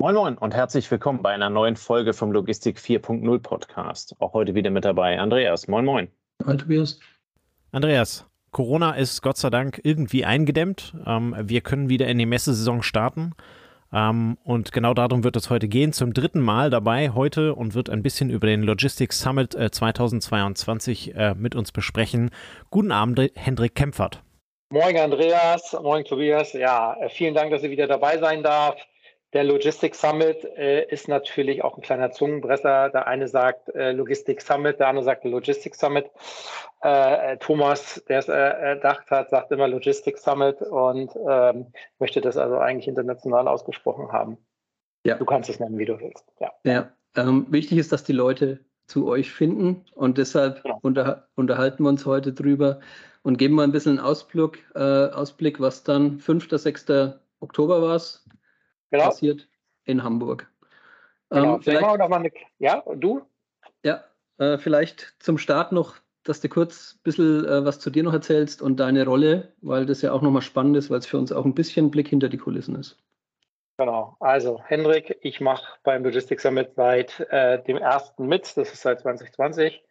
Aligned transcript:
Moin 0.00 0.14
Moin 0.14 0.38
und 0.38 0.54
herzlich 0.54 0.90
willkommen 0.90 1.20
bei 1.20 1.28
einer 1.28 1.50
neuen 1.50 1.76
Folge 1.76 2.14
vom 2.14 2.32
Logistik 2.32 2.78
4.0 2.78 3.38
Podcast. 3.40 4.16
Auch 4.18 4.32
heute 4.32 4.54
wieder 4.54 4.70
mit 4.70 4.86
dabei 4.86 5.20
Andreas. 5.20 5.68
Moin 5.68 5.84
Moin. 5.84 6.08
Hi 6.46 6.56
Tobias. 6.56 6.98
Andreas, 7.70 8.24
Corona 8.50 8.92
ist 8.92 9.20
Gott 9.20 9.36
sei 9.36 9.50
Dank 9.50 9.78
irgendwie 9.84 10.24
eingedämmt. 10.24 10.94
Ähm, 11.04 11.36
wir 11.38 11.60
können 11.60 11.90
wieder 11.90 12.06
in 12.06 12.16
die 12.16 12.24
Messesaison 12.24 12.82
starten. 12.82 13.32
Ähm, 13.92 14.38
und 14.42 14.72
genau 14.72 14.94
darum 14.94 15.22
wird 15.22 15.36
es 15.36 15.50
heute 15.50 15.68
gehen. 15.68 15.92
Zum 15.92 16.14
dritten 16.14 16.40
Mal 16.40 16.70
dabei 16.70 17.10
heute 17.10 17.54
und 17.54 17.74
wird 17.74 17.90
ein 17.90 18.02
bisschen 18.02 18.30
über 18.30 18.46
den 18.46 18.62
Logistics 18.62 19.20
Summit 19.20 19.54
äh, 19.54 19.70
2022 19.70 21.14
äh, 21.14 21.34
mit 21.34 21.54
uns 21.54 21.72
besprechen. 21.72 22.30
Guten 22.70 22.90
Abend, 22.90 23.20
Hendrik 23.34 23.74
Kempfert. 23.74 24.22
Moin 24.72 24.96
Andreas, 24.96 25.76
moin 25.82 26.06
Tobias. 26.06 26.54
Ja, 26.54 26.94
äh, 26.94 27.10
vielen 27.10 27.34
Dank, 27.34 27.50
dass 27.50 27.62
ich 27.62 27.70
wieder 27.70 27.86
dabei 27.86 28.16
sein 28.16 28.42
darf. 28.42 28.80
Der 29.32 29.44
Logistics 29.44 30.00
Summit 30.00 30.44
äh, 30.56 30.84
ist 30.86 31.06
natürlich 31.06 31.62
auch 31.62 31.76
ein 31.76 31.82
kleiner 31.82 32.10
Zungenbresser. 32.10 32.90
Der 32.90 33.06
eine 33.06 33.28
sagt 33.28 33.68
äh, 33.74 33.92
Logistics 33.92 34.44
Summit, 34.44 34.80
der 34.80 34.88
andere 34.88 35.04
sagt 35.04 35.24
Logistics 35.24 35.78
Summit. 35.78 36.10
Äh, 36.82 37.36
Thomas, 37.36 38.02
der 38.08 38.18
es 38.18 38.28
äh, 38.28 38.32
erdacht 38.32 39.10
hat, 39.10 39.30
sagt 39.30 39.52
immer 39.52 39.68
Logistics 39.68 40.24
Summit 40.24 40.60
und 40.62 41.12
ähm, 41.28 41.66
möchte 42.00 42.20
das 42.20 42.36
also 42.36 42.58
eigentlich 42.58 42.88
international 42.88 43.46
ausgesprochen 43.46 44.10
haben. 44.10 44.36
Ja. 45.06 45.16
Du 45.16 45.24
kannst 45.24 45.48
es 45.48 45.60
nennen, 45.60 45.78
wie 45.78 45.86
du 45.86 46.00
willst. 46.00 46.24
Ja. 46.40 46.52
ja 46.64 46.92
ähm, 47.14 47.46
wichtig 47.50 47.78
ist, 47.78 47.92
dass 47.92 48.02
die 48.02 48.12
Leute 48.12 48.58
zu 48.86 49.06
euch 49.06 49.30
finden 49.30 49.84
und 49.94 50.18
deshalb 50.18 50.62
genau. 50.64 50.80
unter, 50.82 51.28
unterhalten 51.36 51.84
wir 51.84 51.88
uns 51.88 52.04
heute 52.04 52.32
drüber 52.32 52.80
und 53.22 53.38
geben 53.38 53.54
mal 53.54 53.62
ein 53.62 53.72
bisschen 53.72 53.98
einen 53.98 54.06
Ausblick, 54.06 54.64
äh, 54.74 54.80
Ausblick 54.80 55.60
was 55.60 55.84
dann 55.84 56.18
5. 56.18 56.48
6. 56.50 56.86
Oktober 57.38 57.80
war 57.82 57.94
es 57.94 58.26
genau. 58.90 59.04
passiert 59.04 59.48
in 59.84 60.02
Hamburg. 60.02 60.50
Genau. 61.30 61.56
Ähm, 61.56 61.62
vielleicht, 61.62 61.98
noch 61.98 62.08
mal 62.08 62.16
eine, 62.16 62.32
ja, 62.58 62.82
du? 62.96 63.22
Ja, 63.84 64.04
äh, 64.38 64.58
vielleicht 64.58 65.14
zum 65.18 65.38
Start 65.38 65.72
noch, 65.72 65.96
dass 66.24 66.40
du 66.40 66.48
kurz 66.48 66.94
ein 66.94 67.02
bisschen 67.02 67.44
äh, 67.44 67.64
was 67.64 67.78
zu 67.78 67.90
dir 67.90 68.02
noch 68.02 68.12
erzählst 68.12 68.62
und 68.62 68.78
deine 68.78 69.04
Rolle, 69.04 69.52
weil 69.62 69.86
das 69.86 70.02
ja 70.02 70.12
auch 70.12 70.22
nochmal 70.22 70.42
spannend 70.42 70.76
ist, 70.76 70.90
weil 70.90 70.98
es 70.98 71.06
für 71.06 71.18
uns 71.18 71.32
auch 71.32 71.44
ein 71.44 71.54
bisschen 71.54 71.90
Blick 71.90 72.08
hinter 72.08 72.28
die 72.28 72.38
Kulissen 72.38 72.74
ist. 72.76 72.98
Genau, 73.78 74.16
also 74.20 74.60
Hendrik, 74.62 75.18
ich 75.22 75.40
mache 75.40 75.64
beim 75.84 76.04
Logistics 76.04 76.42
Summit 76.42 76.72
seit 76.76 77.18
äh, 77.30 77.62
dem 77.62 77.78
ersten 77.78 78.26
mit, 78.26 78.54
das 78.56 78.72
ist 78.72 78.82
seit 78.82 79.00
2020. 79.00 79.82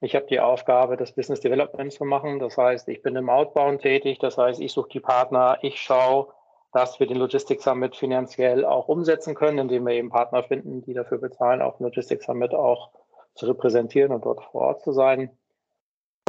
Ich 0.00 0.14
habe 0.14 0.24
die 0.26 0.40
Aufgabe, 0.40 0.96
das 0.96 1.14
Business 1.14 1.40
Development 1.40 1.92
zu 1.92 2.06
machen. 2.06 2.38
Das 2.38 2.56
heißt, 2.56 2.88
ich 2.88 3.02
bin 3.02 3.16
im 3.16 3.28
Outbound 3.28 3.82
tätig. 3.82 4.18
Das 4.18 4.38
heißt, 4.38 4.60
ich 4.60 4.72
suche 4.72 4.88
die 4.88 5.00
Partner, 5.00 5.58
ich 5.60 5.78
schaue, 5.78 6.32
dass 6.72 7.00
wir 7.00 7.06
den 7.06 7.16
Logistics 7.16 7.64
Summit 7.64 7.96
finanziell 7.96 8.64
auch 8.64 8.88
umsetzen 8.88 9.34
können, 9.34 9.58
indem 9.58 9.86
wir 9.86 9.94
eben 9.94 10.10
Partner 10.10 10.42
finden, 10.42 10.82
die 10.82 10.94
dafür 10.94 11.18
bezahlen, 11.18 11.62
auch 11.62 11.80
Logistics 11.80 12.26
Summit 12.26 12.54
auch 12.54 12.90
zu 13.34 13.46
repräsentieren 13.46 14.12
und 14.12 14.24
dort 14.24 14.42
vor 14.44 14.62
Ort 14.62 14.82
zu 14.82 14.92
sein. 14.92 15.30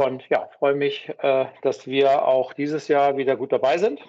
Und 0.02 0.28
ja, 0.28 0.48
freue 0.58 0.74
mich, 0.74 1.12
äh, 1.18 1.46
dass 1.62 1.86
wir 1.86 2.26
auch 2.26 2.54
dieses 2.54 2.88
Jahr 2.88 3.16
wieder 3.16 3.36
gut 3.36 3.52
dabei 3.52 3.78
sind 3.78 4.00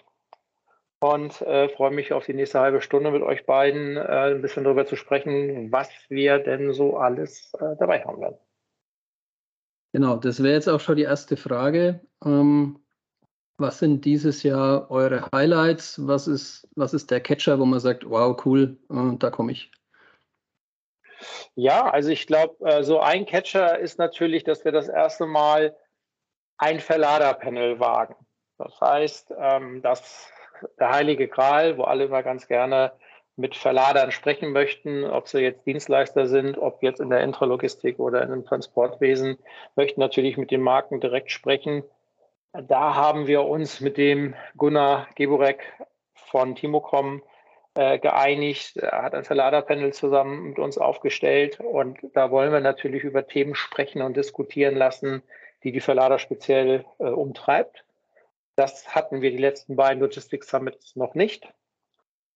und 1.01 1.41
äh, 1.41 1.69
freue 1.69 1.91
mich 1.91 2.13
auf 2.13 2.25
die 2.25 2.33
nächste 2.33 2.59
halbe 2.59 2.81
Stunde 2.81 3.11
mit 3.11 3.21
euch 3.21 3.45
beiden 3.45 3.97
äh, 3.97 4.33
ein 4.33 4.41
bisschen 4.41 4.63
darüber 4.63 4.85
zu 4.85 4.95
sprechen, 4.95 5.71
was 5.71 5.89
wir 6.09 6.39
denn 6.39 6.73
so 6.73 6.97
alles 6.97 7.51
dabei 7.77 8.03
haben 8.03 8.21
werden. 8.21 8.37
Genau, 9.91 10.15
das 10.15 10.41
wäre 10.41 10.55
jetzt 10.55 10.67
auch 10.67 10.79
schon 10.79 10.95
die 10.95 11.03
erste 11.03 11.37
Frage. 11.37 12.01
Ähm, 12.25 12.82
was 13.57 13.79
sind 13.79 14.05
dieses 14.05 14.43
Jahr 14.43 14.89
eure 14.89 15.27
Highlights? 15.33 16.05
Was 16.07 16.27
ist, 16.27 16.67
was 16.75 16.93
ist 16.93 17.11
der 17.11 17.21
Catcher, 17.21 17.59
wo 17.59 17.65
man 17.65 17.79
sagt, 17.79 18.09
wow, 18.09 18.39
cool, 18.45 18.77
äh, 18.89 19.17
da 19.17 19.29
komme 19.29 19.51
ich? 19.51 19.71
Ja, 21.55 21.89
also 21.89 22.09
ich 22.09 22.27
glaube, 22.27 22.55
äh, 22.65 22.83
so 22.83 22.99
ein 22.99 23.25
Catcher 23.25 23.79
ist 23.79 23.99
natürlich, 23.99 24.43
dass 24.43 24.65
wir 24.65 24.71
das 24.71 24.89
erste 24.89 25.25
Mal 25.25 25.75
ein 26.57 26.79
Verladerpanel 26.79 27.79
wagen. 27.79 28.15
Das 28.57 28.79
heißt, 28.81 29.33
ähm, 29.37 29.81
dass 29.81 30.31
der 30.79 30.91
heilige 30.91 31.27
Gral, 31.27 31.77
wo 31.77 31.83
alle 31.83 32.05
immer 32.05 32.23
ganz 32.23 32.47
gerne 32.47 32.93
mit 33.35 33.55
Verladern 33.55 34.11
sprechen 34.11 34.51
möchten, 34.51 35.03
ob 35.03 35.27
sie 35.27 35.39
jetzt 35.39 35.65
Dienstleister 35.65 36.27
sind, 36.27 36.57
ob 36.57 36.83
jetzt 36.83 36.99
in 36.99 37.09
der 37.09 37.21
Intralogistik 37.21 37.99
oder 37.99 38.21
in 38.21 38.29
dem 38.29 38.45
Transportwesen, 38.45 39.37
möchten 39.75 39.99
natürlich 39.99 40.37
mit 40.37 40.51
den 40.51 40.61
Marken 40.61 41.01
direkt 41.01 41.31
sprechen 41.31 41.83
da 42.53 42.95
haben 42.95 43.27
wir 43.27 43.43
uns 43.43 43.81
mit 43.81 43.97
dem 43.97 44.35
Gunnar 44.55 45.07
Geborek 45.15 45.73
von 46.13 46.55
Timocom 46.55 47.23
äh, 47.73 47.97
geeinigt. 47.97 48.77
Er 48.77 49.01
hat 49.01 49.15
ein 49.15 49.23
Verladerpanel 49.23 49.93
zusammen 49.93 50.49
mit 50.49 50.59
uns 50.59 50.77
aufgestellt 50.77 51.59
und 51.59 51.99
da 52.13 52.29
wollen 52.29 52.51
wir 52.51 52.59
natürlich 52.59 53.03
über 53.03 53.25
Themen 53.25 53.55
sprechen 53.55 54.03
und 54.03 54.15
diskutieren 54.15 54.75
lassen, 54.75 55.23
die 55.63 55.71
die 55.71 55.79
Verlader 55.79 56.19
speziell 56.19 56.85
äh, 56.99 57.05
umtreibt. 57.05 57.85
Das 58.55 58.93
hatten 58.93 59.21
wir 59.21 59.31
die 59.31 59.37
letzten 59.37 59.75
beiden 59.75 60.01
Logistics 60.01 60.47
Summits 60.47 60.95
noch 60.95 61.15
nicht. 61.15 61.47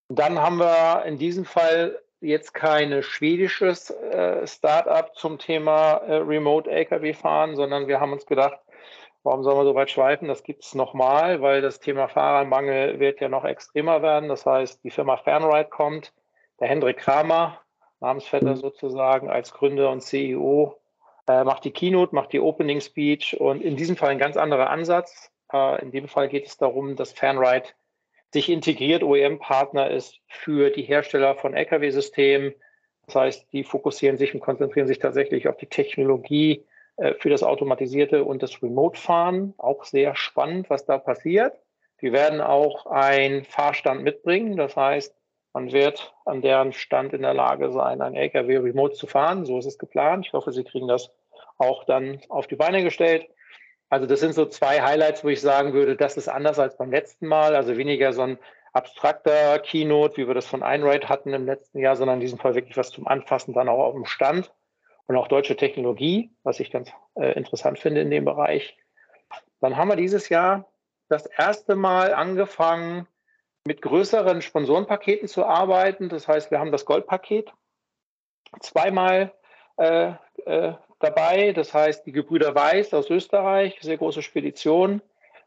Und 0.07 0.17
dann 0.17 0.39
haben 0.39 0.57
wir 0.57 1.05
in 1.05 1.19
diesem 1.19 1.45
Fall 1.45 2.01
jetzt 2.21 2.55
kein 2.55 3.03
schwedisches 3.03 3.91
äh, 3.91 4.47
Startup 4.47 5.13
zum 5.15 5.37
Thema 5.37 5.97
äh, 5.97 6.15
Remote 6.15 6.71
LKW 6.71 7.13
fahren, 7.13 7.55
sondern 7.55 7.87
wir 7.87 7.99
haben 7.99 8.13
uns 8.13 8.25
gedacht, 8.25 8.59
Warum 9.27 9.43
soll 9.43 9.55
man 9.55 9.65
so 9.65 9.75
weit 9.75 9.91
schweifen? 9.91 10.29
Das 10.29 10.41
gibt 10.41 10.63
es 10.63 10.73
nochmal, 10.73 11.41
weil 11.41 11.61
das 11.61 11.81
Thema 11.81 12.07
Fahrermangel 12.07 13.01
wird 13.01 13.19
ja 13.19 13.27
noch 13.27 13.43
extremer 13.43 14.01
werden. 14.01 14.29
Das 14.29 14.45
heißt, 14.45 14.85
die 14.85 14.89
Firma 14.89 15.17
Fernride 15.17 15.67
kommt, 15.69 16.13
der 16.61 16.69
Hendrik 16.69 16.95
Kramer, 16.95 17.59
Namensvetter 17.99 18.51
mhm. 18.51 18.55
sozusagen, 18.55 19.29
als 19.29 19.51
Gründer 19.51 19.91
und 19.91 19.99
CEO, 19.99 20.79
äh, 21.27 21.43
macht 21.43 21.65
die 21.65 21.71
Keynote, 21.71 22.15
macht 22.15 22.31
die 22.31 22.39
Opening 22.39 22.79
Speech 22.79 23.37
und 23.37 23.61
in 23.61 23.75
diesem 23.75 23.97
Fall 23.97 24.11
ein 24.11 24.17
ganz 24.17 24.37
anderer 24.37 24.69
Ansatz. 24.69 25.29
Äh, 25.51 25.81
in 25.81 25.91
dem 25.91 26.07
Fall 26.07 26.29
geht 26.29 26.47
es 26.47 26.55
darum, 26.55 26.95
dass 26.95 27.11
Fernride 27.11 27.67
sich 28.31 28.49
integriert 28.49 29.03
OEM-Partner 29.03 29.91
ist 29.91 30.21
für 30.27 30.69
die 30.69 30.83
Hersteller 30.83 31.35
von 31.35 31.53
Lkw-Systemen. 31.53 32.55
Das 33.07 33.15
heißt, 33.15 33.51
die 33.51 33.65
fokussieren 33.65 34.15
sich 34.15 34.33
und 34.33 34.39
konzentrieren 34.39 34.87
sich 34.87 34.99
tatsächlich 34.99 35.49
auf 35.49 35.57
die 35.57 35.67
Technologie, 35.67 36.65
für 37.19 37.29
das 37.29 37.43
Automatisierte 37.43 38.23
und 38.23 38.41
das 38.41 38.61
Remote-Fahren. 38.61 39.53
Auch 39.57 39.83
sehr 39.83 40.15
spannend, 40.15 40.69
was 40.69 40.85
da 40.85 40.97
passiert. 40.97 41.53
Die 42.01 42.11
werden 42.11 42.41
auch 42.41 42.85
einen 42.87 43.43
Fahrstand 43.43 44.03
mitbringen. 44.03 44.57
Das 44.57 44.75
heißt, 44.75 45.15
man 45.53 45.71
wird 45.71 46.13
an 46.25 46.41
deren 46.41 46.73
Stand 46.73 47.13
in 47.13 47.23
der 47.23 47.33
Lage 47.33 47.71
sein, 47.71 48.01
ein 48.01 48.15
LKW 48.15 48.57
remote 48.57 48.93
zu 48.93 49.07
fahren. 49.07 49.45
So 49.45 49.57
ist 49.57 49.65
es 49.65 49.77
geplant. 49.77 50.27
Ich 50.27 50.33
hoffe, 50.33 50.51
Sie 50.51 50.63
kriegen 50.63 50.87
das 50.87 51.11
auch 51.57 51.83
dann 51.85 52.19
auf 52.29 52.47
die 52.47 52.55
Beine 52.55 52.83
gestellt. 52.83 53.27
Also 53.89 54.05
das 54.05 54.19
sind 54.19 54.33
so 54.33 54.45
zwei 54.45 54.81
Highlights, 54.81 55.23
wo 55.23 55.29
ich 55.29 55.41
sagen 55.41 55.73
würde, 55.73 55.95
das 55.95 56.17
ist 56.17 56.27
anders 56.27 56.59
als 56.59 56.77
beim 56.77 56.91
letzten 56.91 57.27
Mal. 57.27 57.55
Also 57.55 57.77
weniger 57.77 58.13
so 58.13 58.21
ein 58.21 58.37
abstrakter 58.73 59.57
Keynote, 59.59 60.17
wie 60.17 60.27
wir 60.27 60.35
das 60.35 60.45
von 60.45 60.61
Einride 60.61 61.09
hatten 61.09 61.33
im 61.33 61.45
letzten 61.45 61.79
Jahr, 61.79 61.95
sondern 61.95 62.17
in 62.17 62.21
diesem 62.21 62.37
Fall 62.37 62.53
wirklich 62.53 62.77
was 62.77 62.91
zum 62.91 63.07
Anfassen, 63.07 63.53
dann 63.53 63.69
auch 63.69 63.79
auf 63.79 63.93
dem 63.93 64.05
Stand 64.05 64.51
und 65.07 65.15
auch 65.15 65.27
deutsche 65.27 65.55
Technologie, 65.55 66.31
was 66.43 66.59
ich 66.59 66.71
ganz 66.71 66.91
äh, 67.15 67.33
interessant 67.33 67.79
finde 67.79 68.01
in 68.01 68.09
dem 68.09 68.25
Bereich. 68.25 68.77
Dann 69.59 69.77
haben 69.77 69.89
wir 69.89 69.95
dieses 69.95 70.29
Jahr 70.29 70.69
das 71.09 71.25
erste 71.25 71.75
Mal 71.75 72.13
angefangen, 72.13 73.07
mit 73.65 73.81
größeren 73.81 74.41
Sponsorenpaketen 74.41 75.27
zu 75.27 75.45
arbeiten. 75.45 76.09
Das 76.09 76.27
heißt, 76.27 76.51
wir 76.51 76.59
haben 76.59 76.71
das 76.71 76.85
Goldpaket 76.85 77.51
zweimal 78.61 79.33
äh, 79.77 80.13
äh, 80.45 80.73
dabei. 80.99 81.51
Das 81.53 81.73
heißt, 81.73 82.05
die 82.05 82.11
Gebrüder 82.13 82.55
Weiß 82.55 82.93
aus 82.93 83.09
Österreich, 83.09 83.77
sehr 83.81 83.97
große 83.97 84.21
Spedition, 84.21 85.01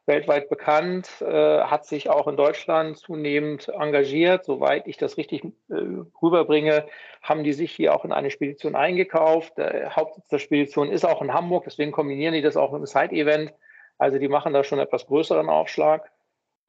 weltweit 0.06 0.48
bekannt, 0.48 1.08
äh, 1.20 1.60
hat 1.60 1.86
sich 1.86 2.10
auch 2.10 2.26
in 2.26 2.36
Deutschland 2.36 2.98
zunehmend 2.98 3.68
engagiert. 3.68 4.44
Soweit 4.44 4.86
ich 4.86 4.96
das 4.96 5.16
richtig 5.16 5.44
äh, 5.44 5.74
rüberbringe, 6.22 6.86
haben 7.22 7.44
die 7.44 7.52
sich 7.52 7.72
hier 7.72 7.94
auch 7.94 8.04
in 8.04 8.12
eine 8.12 8.30
Spedition 8.30 8.74
eingekauft. 8.74 9.58
Der 9.58 9.94
Hauptsitz 9.96 10.28
der 10.28 10.38
Spedition 10.38 10.90
ist 10.90 11.04
auch 11.04 11.22
in 11.22 11.32
Hamburg, 11.32 11.64
deswegen 11.64 11.92
kombinieren 11.92 12.34
die 12.34 12.42
das 12.42 12.56
auch 12.56 12.72
mit 12.72 12.78
einem 12.78 12.86
Side-Event. 12.86 13.52
Also 13.98 14.18
die 14.18 14.28
machen 14.28 14.52
da 14.54 14.64
schon 14.64 14.78
etwas 14.78 15.06
größeren 15.06 15.48
Aufschlag. 15.48 16.10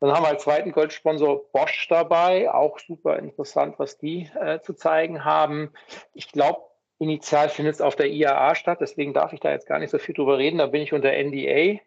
Dann 0.01 0.11
haben 0.11 0.23
wir 0.23 0.29
als 0.29 0.43
zweiten 0.43 0.71
Goldsponsor 0.71 1.51
Bosch 1.51 1.87
dabei, 1.87 2.51
auch 2.51 2.79
super 2.79 3.19
interessant, 3.19 3.75
was 3.77 3.99
die 3.99 4.29
äh, 4.39 4.59
zu 4.61 4.73
zeigen 4.73 5.23
haben. 5.23 5.71
Ich 6.13 6.31
glaube, 6.31 6.61
initial 6.97 7.49
findet 7.49 7.75
es 7.75 7.81
auf 7.81 7.95
der 7.95 8.07
IAA 8.07 8.55
statt, 8.55 8.79
deswegen 8.81 9.13
darf 9.13 9.31
ich 9.31 9.39
da 9.39 9.51
jetzt 9.51 9.67
gar 9.67 9.77
nicht 9.77 9.91
so 9.91 9.99
viel 9.99 10.15
drüber 10.15 10.39
reden. 10.39 10.57
Da 10.57 10.65
bin 10.67 10.81
ich 10.81 10.91
unter 10.93 11.11
NDA. 11.11 11.79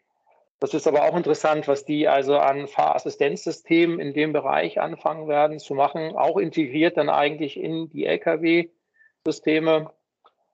Das 0.60 0.72
ist 0.72 0.86
aber 0.86 1.04
auch 1.04 1.16
interessant, 1.16 1.68
was 1.68 1.84
die 1.84 2.08
also 2.08 2.38
an 2.38 2.68
Fahrassistenzsystemen 2.68 4.00
in 4.00 4.14
dem 4.14 4.32
Bereich 4.32 4.80
anfangen 4.80 5.28
werden 5.28 5.58
zu 5.58 5.74
machen, 5.74 6.16
auch 6.16 6.38
integriert 6.38 6.96
dann 6.96 7.08
eigentlich 7.08 7.58
in 7.58 7.90
die 7.90 8.06
Lkw-Systeme. 8.06 9.90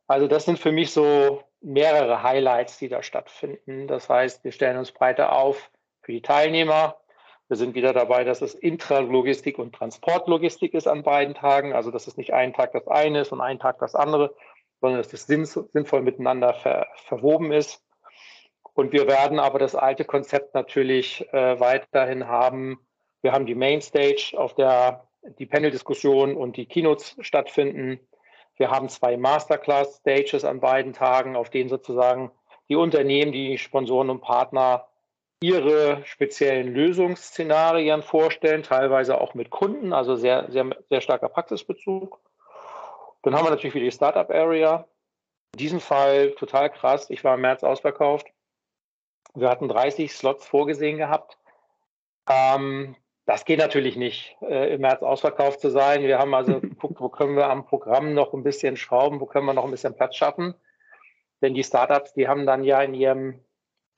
Also 0.06 0.26
das 0.26 0.46
sind 0.46 0.58
für 0.58 0.72
mich 0.72 0.92
so 0.92 1.44
mehrere 1.60 2.22
Highlights, 2.22 2.78
die 2.78 2.88
da 2.88 3.02
stattfinden. 3.02 3.86
Das 3.86 4.08
heißt, 4.08 4.42
wir 4.44 4.52
stellen 4.52 4.78
uns 4.78 4.92
breiter 4.92 5.32
auf 5.32 5.70
für 6.02 6.12
die 6.12 6.22
Teilnehmer. 6.22 6.96
Wir 7.48 7.56
sind 7.56 7.74
wieder 7.74 7.92
dabei, 7.92 8.24
dass 8.24 8.42
es 8.42 8.54
Intralogistik 8.54 9.58
und 9.58 9.74
Transportlogistik 9.74 10.72
ist 10.74 10.86
an 10.86 11.02
beiden 11.02 11.34
Tagen. 11.34 11.72
Also 11.72 11.90
dass 11.90 12.06
es 12.06 12.16
nicht 12.16 12.32
einen 12.32 12.54
Tag 12.54 12.72
das 12.72 12.88
eine 12.88 13.20
ist 13.20 13.32
und 13.32 13.40
einen 13.40 13.58
Tag 13.58 13.78
das 13.78 13.94
andere, 13.94 14.34
sondern 14.80 15.02
dass 15.02 15.12
es 15.12 15.26
sinnvoll 15.26 16.02
miteinander 16.02 16.54
ver 16.54 16.86
verwoben 17.06 17.52
ist. 17.52 17.84
Und 18.74 18.92
wir 18.92 19.06
werden 19.06 19.38
aber 19.38 19.58
das 19.58 19.74
alte 19.74 20.04
Konzept 20.04 20.54
natürlich 20.54 21.26
äh, 21.32 21.58
weiterhin 21.60 22.28
haben. 22.28 22.80
Wir 23.22 23.32
haben 23.32 23.46
die 23.46 23.54
Mainstage, 23.54 24.32
auf 24.36 24.54
der 24.54 25.06
die 25.38 25.46
Panel-Diskussion 25.46 26.36
und 26.36 26.56
die 26.56 26.66
Keynotes 26.66 27.16
stattfinden. 27.20 28.00
Wir 28.56 28.70
haben 28.70 28.88
zwei 28.88 29.16
Masterclass-Stages 29.16 30.44
an 30.44 30.60
beiden 30.60 30.92
Tagen, 30.92 31.36
auf 31.36 31.50
denen 31.50 31.68
sozusagen 31.68 32.30
die 32.68 32.76
Unternehmen, 32.76 33.32
die 33.32 33.58
Sponsoren 33.58 34.10
und 34.10 34.20
Partner 34.20 34.86
ihre 35.42 36.04
speziellen 36.04 36.74
Lösungsszenarien 36.74 38.02
vorstellen, 38.02 38.62
teilweise 38.62 39.20
auch 39.20 39.34
mit 39.34 39.50
Kunden, 39.50 39.92
also 39.92 40.14
sehr, 40.14 40.50
sehr, 40.50 40.66
sehr 40.90 41.00
starker 41.00 41.28
Praxisbezug. 41.28 42.20
Dann 43.22 43.34
haben 43.34 43.46
wir 43.46 43.50
natürlich 43.50 43.74
wieder 43.74 43.86
die 43.86 43.92
Startup 43.92 44.30
Area. 44.30 44.86
In 45.54 45.58
diesem 45.58 45.80
Fall 45.80 46.32
total 46.32 46.70
krass. 46.70 47.10
Ich 47.10 47.24
war 47.24 47.34
im 47.34 47.40
März 47.40 47.64
ausverkauft. 47.64 48.26
Wir 49.34 49.48
hatten 49.48 49.68
30 49.68 50.12
Slots 50.12 50.46
vorgesehen 50.46 50.98
gehabt. 50.98 51.38
Ähm, 52.28 52.96
das 53.26 53.44
geht 53.44 53.58
natürlich 53.58 53.96
nicht, 53.96 54.36
äh, 54.42 54.74
im 54.74 54.80
März 54.80 55.02
ausverkauft 55.02 55.60
zu 55.60 55.70
sein. 55.70 56.02
Wir 56.02 56.18
haben 56.18 56.34
also 56.34 56.60
geguckt, 56.60 57.00
wo 57.00 57.08
können 57.08 57.36
wir 57.36 57.48
am 57.48 57.64
Programm 57.64 58.14
noch 58.14 58.34
ein 58.34 58.42
bisschen 58.42 58.76
schrauben, 58.76 59.20
wo 59.20 59.26
können 59.26 59.46
wir 59.46 59.54
noch 59.54 59.64
ein 59.64 59.70
bisschen 59.70 59.94
Platz 59.94 60.16
schaffen. 60.16 60.54
Denn 61.42 61.54
die 61.54 61.64
Startups, 61.64 62.12
die 62.14 62.28
haben 62.28 62.44
dann 62.44 62.64
ja 62.64 62.82
in 62.82 62.94
ihrem 62.94 63.40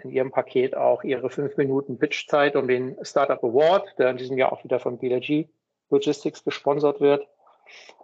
in 0.04 0.10
Ihrem 0.10 0.30
Paket 0.30 0.76
auch 0.76 1.04
Ihre 1.04 1.30
fünf 1.30 1.56
Minuten 1.56 1.98
Pitchzeit 1.98 2.56
um 2.56 2.68
den 2.68 2.96
Startup 3.04 3.42
Award, 3.42 3.94
der 3.98 4.10
in 4.10 4.16
diesem 4.16 4.36
Jahr 4.36 4.52
auch 4.52 4.64
wieder 4.64 4.80
von 4.80 4.98
BLG 4.98 5.48
Logistics 5.90 6.44
gesponsert 6.44 7.00
wird. 7.00 7.26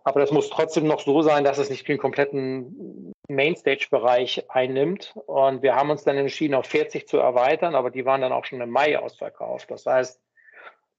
Aber 0.04 0.20
das 0.20 0.30
muss 0.30 0.48
trotzdem 0.48 0.86
noch 0.86 1.00
so 1.00 1.22
sein, 1.22 1.44
dass 1.44 1.58
es 1.58 1.70
nicht 1.70 1.86
den 1.86 1.98
kompletten 1.98 3.12
Mainstage-Bereich 3.28 4.44
einnimmt. 4.48 5.14
Und 5.26 5.62
wir 5.62 5.76
haben 5.76 5.90
uns 5.90 6.04
dann 6.04 6.16
entschieden, 6.16 6.54
auf 6.54 6.66
40 6.66 7.06
zu 7.06 7.18
erweitern, 7.18 7.74
aber 7.74 7.90
die 7.90 8.06
waren 8.06 8.22
dann 8.22 8.32
auch 8.32 8.44
schon 8.44 8.60
im 8.60 8.70
Mai 8.70 8.98
ausverkauft. 8.98 9.70
Das 9.70 9.84
heißt, 9.84 10.20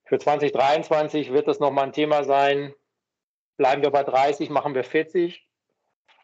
für 0.06 0.20
2023 0.20 1.32
wird 1.34 1.48
das 1.48 1.60
nochmal 1.60 1.86
ein 1.86 1.94
Thema 1.94 2.24
sein. 2.24 2.74
Bleiben 3.58 3.82
wir 3.82 3.92
bei 3.92 4.04
30, 4.04 4.50
machen 4.50 4.76
wir 4.76 4.84
40. 4.84 5.48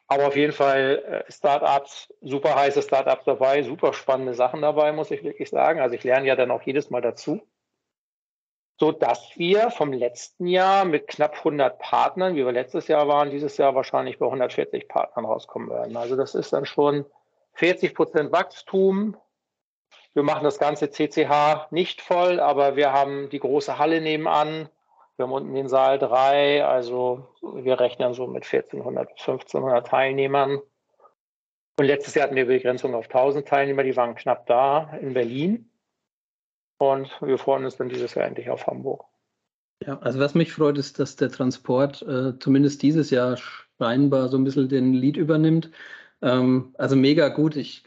Aber 0.08 0.28
auf 0.28 0.36
jeden 0.36 0.54
Fall 0.54 1.24
äh, 1.28 1.32
Startups, 1.32 2.14
super 2.22 2.56
heiße 2.56 2.82
Startups 2.82 3.26
dabei, 3.26 3.64
super 3.64 3.94
spannende 3.94 4.36
Sachen 4.36 4.62
dabei, 4.62 4.92
muss 4.92 5.12
ich 5.12 5.24
wirklich 5.24 5.50
sagen. 5.50 5.80
Also 5.80 5.96
ich 5.96 6.04
lerne 6.04 6.28
ja 6.28 6.36
dann 6.36 6.52
auch 6.52 6.62
jedes 6.62 6.90
Mal 6.92 7.02
dazu. 7.02 7.42
So 8.78 8.92
dass 8.92 9.32
wir 9.38 9.72
vom 9.72 9.94
letzten 9.94 10.48
Jahr 10.48 10.84
mit 10.84 11.08
knapp 11.08 11.38
100 11.38 11.80
Partnern, 11.80 12.36
wie 12.36 12.46
wir 12.46 12.52
letztes 12.52 12.88
Jahr 12.90 13.08
waren, 13.08 13.32
dieses 13.32 13.56
Jahr 13.58 13.74
wahrscheinlich 13.74 14.20
bei 14.20 14.26
140 14.26 14.90
Partnern 14.90 15.26
rauskommen 15.26 15.70
werden. 15.70 15.96
Also 15.96 16.18
das 16.18 16.36
ist 16.36 16.52
dann 16.52 16.66
schon 16.66 17.06
40 17.54 17.96
Prozent 17.96 18.32
Wachstum. 18.34 19.16
Wir 20.14 20.24
machen 20.24 20.44
das 20.44 20.60
ganze 20.60 20.90
CCH 20.90 21.72
nicht 21.72 22.02
voll, 22.02 22.40
aber 22.40 22.76
wir 22.76 22.92
haben 22.92 23.30
die 23.30 23.40
große 23.40 23.78
Halle 23.78 24.02
nebenan. 24.02 24.70
Wir 25.16 25.24
haben 25.24 25.32
unten 25.32 25.54
den 25.54 25.70
Saal 25.70 25.98
3, 25.98 26.66
also 26.66 27.28
wir 27.42 27.80
rechnen 27.80 28.14
so 28.14 28.28
mit 28.28 28.44
1400 28.44 29.14
bis 29.14 29.22
1500 29.22 29.88
Teilnehmern. 29.88 30.62
Und 31.78 31.86
letztes 31.86 32.16
Jahr 32.16 32.26
hatten 32.26 32.36
wir 32.36 32.48
Begrenzung 32.48 32.94
auf 32.96 33.06
1000 33.06 33.48
Teilnehmer, 33.48 33.84
die 33.84 33.96
waren 33.96 34.16
knapp 34.16 34.46
da 34.48 34.94
in 35.02 35.14
Berlin. 35.14 35.70
Und 36.78 37.10
wir 37.22 37.38
freuen 37.38 37.66
uns 37.66 37.78
dann 37.78 37.90
dieses 37.90 38.16
Jahr 38.16 38.26
endlich 38.26 38.50
auf 38.50 38.68
Hamburg. 38.68 39.06
Ja, 39.86 40.00
also 40.00 40.20
was 40.20 40.36
mich 40.36 40.54
freut, 40.54 40.78
ist, 40.78 41.00
dass 41.00 41.16
der 41.16 41.32
Transport 41.32 42.02
äh, 42.04 42.38
zumindest 42.40 42.82
dieses 42.82 43.10
Jahr 43.10 43.38
scheinbar 43.78 44.30
so 44.30 44.38
ein 44.38 44.44
bisschen 44.44 44.70
den 44.70 44.94
Lead 44.94 45.18
übernimmt. 45.18 45.72
Ähm, 46.22 46.74
also 46.78 46.96
mega 46.96 47.30
gut. 47.30 47.56
Ich, 47.56 47.84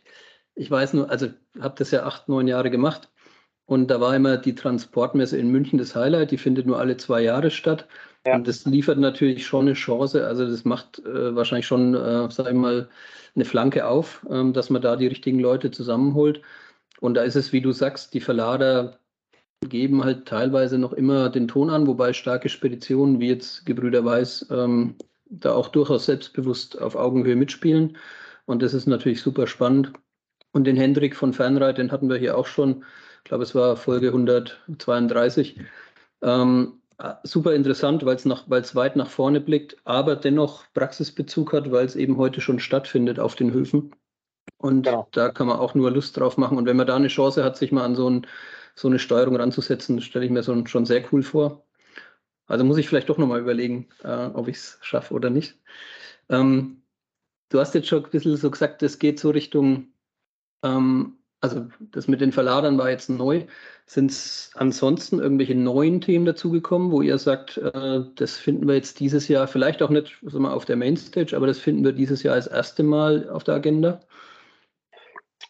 ich 0.55 0.70
weiß 0.70 0.94
nur, 0.94 1.11
also 1.11 1.29
habe 1.58 1.75
das 1.79 1.90
ja 1.90 2.05
acht, 2.05 2.29
neun 2.29 2.46
Jahre 2.46 2.70
gemacht 2.70 3.11
und 3.69 3.88
da 3.88 4.00
war 4.00 4.17
immer 4.17 4.38
die 4.38 4.55
Transportmesse 4.55 5.37
in 5.37 5.50
München 5.50 5.79
das 5.79 5.94
Highlight, 5.94 6.31
die 6.31 6.38
findet 6.38 6.67
nur 6.67 6.79
alle 6.79 6.96
zwei 6.96 7.20
Jahre 7.20 7.50
statt. 7.50 7.87
Ja. 8.26 8.35
Und 8.35 8.49
das 8.49 8.64
liefert 8.64 8.99
natürlich 8.99 9.46
schon 9.46 9.67
eine 9.67 9.75
Chance. 9.75 10.26
Also 10.26 10.46
das 10.49 10.64
macht 10.64 10.99
äh, 11.00 11.37
wahrscheinlich 11.37 11.67
schon, 11.67 11.94
äh, 11.94 12.31
sag 12.31 12.46
ich 12.46 12.55
mal, 12.55 12.88
eine 13.35 13.44
Flanke 13.44 13.87
auf, 13.87 14.26
ähm, 14.31 14.55
dass 14.55 14.70
man 14.70 14.82
da 14.82 14.96
die 14.96 15.06
richtigen 15.06 15.38
Leute 15.38 15.70
zusammenholt. 15.70 16.40
Und 17.00 17.15
da 17.15 17.23
ist 17.23 17.37
es, 17.37 17.53
wie 17.53 17.61
du 17.61 17.73
sagst, 17.73 18.15
die 18.15 18.21
Verlader 18.21 18.99
geben 19.67 20.05
halt 20.05 20.27
teilweise 20.27 20.79
noch 20.79 20.93
immer 20.93 21.31
den 21.31 21.49
Ton 21.49 21.71
an, 21.71 21.87
wobei 21.87 22.12
starke 22.12 22.49
Speditionen 22.49 23.21
wie 23.21 23.29
jetzt 23.29 23.67
Gebrüder 23.67 24.05
Weiß 24.05 24.47
ähm, 24.50 24.97
da 25.27 25.53
auch 25.53 25.69
durchaus 25.69 26.06
selbstbewusst 26.06 26.81
auf 26.81 26.95
Augenhöhe 26.95 27.37
mitspielen. 27.37 27.97
Und 28.47 28.62
das 28.62 28.75
ist 28.75 28.87
natürlich 28.87 29.21
super 29.21 29.47
spannend. 29.47 29.93
Und 30.53 30.65
den 30.65 30.77
Hendrik 30.77 31.17
von 31.17 31.33
Fernreit, 31.33 31.79
den 31.79 31.93
hatten 31.93 32.09
wir 32.09 32.17
hier 32.17 32.39
auch 32.39 32.47
schon 32.47 32.85
ich 33.19 33.31
glaube, 33.31 33.45
es 33.45 33.55
war 33.55 33.77
Folge 33.77 34.09
132. 34.09 35.61
Ähm, 36.23 36.81
super 37.25 37.55
interessant, 37.55 38.05
weil 38.05 38.17
es 38.17 38.75
weit 38.75 38.97
nach 38.97 39.11
vorne 39.11 39.43
blickt, 39.43 39.77
aber 39.85 40.17
dennoch 40.17 40.65
Praxisbezug 40.73 41.53
hat, 41.53 41.71
weil 41.71 41.85
es 41.85 41.95
eben 41.95 42.17
heute 42.17 42.41
schon 42.41 42.59
stattfindet 42.59 43.21
auf 43.21 43.37
den 43.37 43.53
Höfen. 43.53 43.95
Und 44.59 44.83
genau. 44.83 45.09
da 45.13 45.31
kann 45.31 45.47
man 45.47 45.59
auch 45.59 45.75
nur 45.75 45.91
Lust 45.91 46.17
drauf 46.17 46.37
machen. 46.37 46.59
Und 46.59 46.67
wenn 46.67 46.77
man 46.77 46.87
da 46.87 46.97
eine 46.97 47.09
Chance 47.09 47.45
hat, 47.45 47.57
sich 47.57 47.73
mal 47.73 47.85
an 47.85 47.95
so, 47.95 48.11
ein, 48.11 48.27
so 48.75 48.89
eine 48.89 48.99
Steuerung 48.99 49.37
ranzusetzen, 49.37 50.01
stelle 50.01 50.25
ich 50.25 50.31
mir 50.31 50.43
so, 50.43 50.67
schon 50.67 50.85
sehr 50.85 51.05
cool 51.13 51.23
vor. 51.23 51.65
Also 52.47 52.65
muss 52.65 52.79
ich 52.79 52.89
vielleicht 52.89 53.09
doch 53.09 53.19
nochmal 53.19 53.41
überlegen, 53.41 53.89
äh, 54.03 54.27
ob 54.27 54.49
ich 54.49 54.57
es 54.57 54.79
schaffe 54.83 55.15
oder 55.15 55.31
nicht. 55.31 55.59
Ähm, 56.29 56.83
du 57.51 57.61
hast 57.61 57.75
jetzt 57.75 57.89
schon 57.89 58.05
ein 58.05 58.11
bisschen 58.11 58.37
so 58.37 58.51
gesagt, 58.51 58.83
es 58.83 58.99
geht 58.99 59.21
so 59.21 59.31
Richtung 59.31 59.89
ähm, 60.63 61.19
also 61.41 61.67
das 61.93 62.09
mit 62.09 62.21
den 62.21 62.33
Verladern 62.33 62.79
war 62.79 62.91
jetzt 62.91 63.09
neu. 63.11 63.45
Sind 63.87 64.11
es 64.11 64.51
ansonsten 64.55 65.19
irgendwelche 65.21 65.55
neuen 65.55 66.01
Themen 66.01 66.27
dazugekommen, 66.27 66.91
wo 66.91 67.01
ihr 67.01 67.19
sagt, 67.19 67.57
äh, 67.59 68.01
das 68.17 68.37
finden 68.37 68.67
wir 68.67 68.75
jetzt 68.75 69.01
dieses 69.01 69.29
Jahr 69.29 69.47
vielleicht 69.47 69.83
auch 69.83 69.91
nicht 69.91 70.19
wir, 70.21 70.53
auf 70.53 70.65
der 70.65 70.77
Mainstage, 70.77 71.37
aber 71.37 71.47
das 71.47 71.59
finden 71.59 71.85
wir 71.85 71.93
dieses 71.93 72.23
Jahr 72.23 72.35
als 72.35 72.47
erste 72.49 72.83
Mal 72.83 73.29
auf 73.31 73.45
der 73.45 73.55
Agenda? 73.55 74.01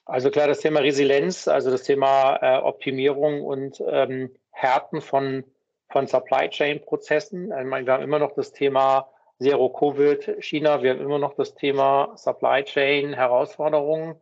Also 0.08 0.30
klar, 0.30 0.48
das 0.48 0.60
Thema 0.60 0.80
Resilienz, 0.80 1.48
also 1.48 1.70
das 1.70 1.82
Thema 1.82 2.38
äh, 2.40 2.62
Optimierung 2.62 3.44
und 3.44 3.84
ähm, 3.86 4.30
Härten 4.52 5.02
von, 5.02 5.44
von 5.90 6.06
Supply 6.06 6.48
Chain 6.48 6.80
Prozessen. 6.80 7.52
Ich 7.52 7.66
meine, 7.66 7.86
wir 7.86 7.92
haben 7.92 8.02
immer 8.02 8.18
noch 8.18 8.32
das 8.32 8.52
Thema 8.52 9.10
Zero 9.38 9.68
Covid 9.68 10.42
China, 10.42 10.82
wir 10.82 10.92
haben 10.92 11.02
immer 11.02 11.18
noch 11.18 11.34
das 11.34 11.54
Thema 11.54 12.14
Supply 12.16 12.64
Chain 12.64 13.12
Herausforderungen. 13.12 14.14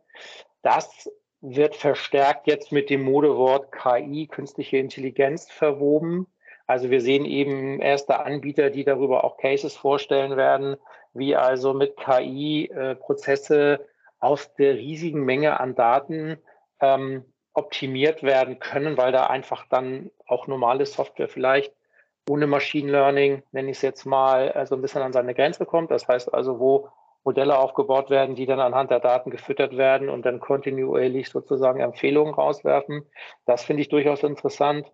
Das 0.61 1.09
wird 1.39 1.73
verstärkt 1.73 2.47
jetzt 2.47 2.73
mit 2.73 2.89
dem 2.89 3.03
Modewort 3.03 3.71
KI, 3.71 4.27
künstliche 4.27 4.79
Intelligenz, 4.79 5.49
verwoben. 5.49 6.27
Also 6.65 6.89
wir 6.89 6.99
sehen 6.99 7.23
eben 7.23 7.79
erste 7.79 8.19
Anbieter, 8.19 8.71
die 8.71 8.83
darüber 8.83 9.23
auch 9.23 9.37
Cases 9.37 9.77
vorstellen 9.77 10.35
werden, 10.35 10.75
wie 11.13 11.37
also 11.37 11.73
mit 11.73 11.95
KI 11.95 12.65
äh, 12.65 12.95
Prozesse 12.95 13.87
aus 14.19 14.53
der 14.55 14.75
riesigen 14.75 15.23
Menge 15.23 15.59
an 15.59 15.75
Daten 15.75 16.37
ähm, 16.79 17.25
optimiert 17.53 18.23
werden 18.23 18.59
können, 18.59 18.97
weil 18.97 19.11
da 19.11 19.27
einfach 19.27 19.65
dann 19.69 20.11
auch 20.27 20.47
normale 20.47 20.85
Software 20.85 21.29
vielleicht 21.29 21.73
ohne 22.29 22.45
Machine 22.45 22.91
Learning, 22.91 23.41
nenne 23.51 23.71
ich 23.71 23.77
es 23.77 23.81
jetzt 23.81 24.05
mal, 24.05 24.51
also 24.51 24.75
ein 24.75 24.81
bisschen 24.81 25.01
an 25.01 25.13
seine 25.13 25.33
Grenze 25.33 25.65
kommt. 25.65 25.91
Das 25.91 26.07
heißt 26.07 26.33
also, 26.33 26.59
wo 26.59 26.89
Modelle 27.23 27.57
aufgebaut 27.57 28.09
werden, 28.09 28.35
die 28.35 28.45
dann 28.45 28.59
anhand 28.59 28.91
der 28.91 28.99
Daten 28.99 29.31
gefüttert 29.31 29.75
werden 29.75 30.09
und 30.09 30.25
dann 30.25 30.39
kontinuierlich 30.39 31.29
sozusagen 31.29 31.79
Empfehlungen 31.79 32.33
rauswerfen. 32.33 33.05
Das 33.45 33.63
finde 33.63 33.81
ich 33.81 33.89
durchaus 33.89 34.23
interessant. 34.23 34.91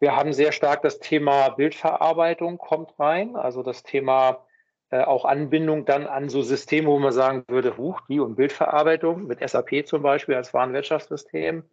Wir 0.00 0.14
haben 0.14 0.32
sehr 0.32 0.52
stark 0.52 0.82
das 0.82 1.00
Thema 1.00 1.50
Bildverarbeitung 1.50 2.58
kommt 2.58 2.98
rein, 2.98 3.36
also 3.36 3.62
das 3.62 3.82
Thema 3.82 4.46
äh, 4.90 5.02
auch 5.02 5.24
Anbindung 5.24 5.84
dann 5.84 6.06
an 6.06 6.28
so 6.28 6.42
Systeme, 6.42 6.88
wo 6.88 6.98
man 6.98 7.12
sagen 7.12 7.44
würde, 7.48 7.76
huch, 7.76 8.00
die 8.08 8.20
und 8.20 8.36
Bildverarbeitung 8.36 9.26
mit 9.26 9.46
SAP 9.46 9.86
zum 9.86 10.02
Beispiel 10.02 10.34
als 10.34 10.54
Warenwirtschaftssystem. 10.54 11.64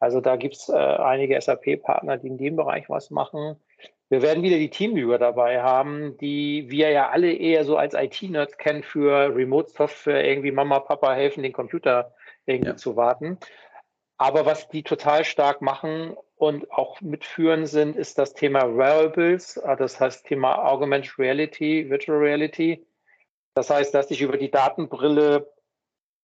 Also 0.00 0.20
da 0.20 0.36
gibt 0.36 0.56
es 0.56 0.68
äh, 0.68 0.72
einige 0.72 1.40
SAP-Partner, 1.40 2.18
die 2.18 2.28
in 2.28 2.38
dem 2.38 2.56
Bereich 2.56 2.88
was 2.88 3.10
machen. 3.10 3.56
Wir 4.08 4.20
werden 4.20 4.42
wieder 4.42 4.58
die 4.58 4.68
Teamviewer 4.68 5.18
dabei 5.18 5.62
haben, 5.62 6.16
die 6.18 6.66
wir 6.68 6.90
ja 6.90 7.10
alle 7.10 7.32
eher 7.32 7.64
so 7.64 7.76
als 7.76 7.94
IT-Nerds 7.94 8.58
kennen 8.58 8.82
für 8.82 9.34
Remote-Software, 9.34 10.28
irgendwie 10.28 10.50
Mama, 10.50 10.80
Papa 10.80 11.14
helfen, 11.14 11.42
den 11.42 11.52
Computer 11.52 12.12
irgendwie 12.44 12.70
ja. 12.70 12.76
zu 12.76 12.96
warten. 12.96 13.38
Aber 14.18 14.44
was 14.44 14.68
die 14.68 14.82
total 14.82 15.24
stark 15.24 15.62
machen 15.62 16.16
und 16.42 16.72
auch 16.72 17.00
mitführen 17.00 17.66
sind, 17.66 17.94
ist 17.94 18.18
das 18.18 18.34
Thema 18.34 18.76
Wearables, 18.76 19.58
äh, 19.58 19.76
das 19.76 20.00
heißt 20.00 20.26
Thema 20.26 20.58
Augmented 20.64 21.16
Reality, 21.16 21.88
Virtual 21.88 22.18
Reality. 22.18 22.84
Das 23.54 23.70
heißt, 23.70 23.94
dass 23.94 24.10
ich 24.10 24.22
über 24.22 24.36
die 24.36 24.50
Datenbrille 24.50 25.48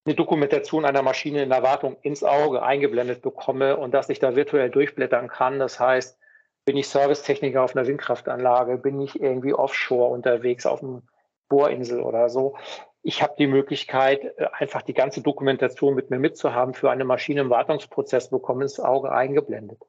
eine 0.04 0.16
Dokumentation 0.16 0.84
einer 0.84 1.02
Maschine 1.02 1.44
in 1.44 1.50
der 1.50 1.62
Wartung 1.62 1.98
ins 2.02 2.24
Auge 2.24 2.64
eingeblendet 2.64 3.22
bekomme 3.22 3.76
und 3.76 3.94
dass 3.94 4.08
ich 4.08 4.18
da 4.18 4.34
virtuell 4.34 4.70
durchblättern 4.70 5.28
kann. 5.28 5.60
Das 5.60 5.78
heißt, 5.78 6.18
Bin 6.64 6.76
ich 6.76 6.88
Servicetechniker 6.88 7.62
auf 7.62 7.76
einer 7.76 7.86
Windkraftanlage? 7.86 8.76
Bin 8.76 9.00
ich 9.00 9.20
irgendwie 9.20 9.54
offshore 9.54 10.10
unterwegs 10.10 10.66
auf 10.66 10.82
einer 10.82 11.00
Bohrinsel 11.48 12.02
oder 12.02 12.28
so? 12.28 12.56
Ich 13.02 13.22
habe 13.22 13.34
die 13.38 13.46
Möglichkeit, 13.46 14.24
äh, 14.24 14.48
einfach 14.52 14.82
die 14.82 14.94
ganze 14.94 15.22
Dokumentation 15.22 15.94
mit 15.94 16.10
mir 16.10 16.18
mitzuhaben 16.18 16.74
für 16.74 16.90
eine 16.90 17.04
Maschine 17.04 17.42
im 17.42 17.50
Wartungsprozess, 17.50 18.30
bekomme 18.30 18.62
ins 18.62 18.80
Auge 18.80 19.12
eingeblendet. 19.12 19.80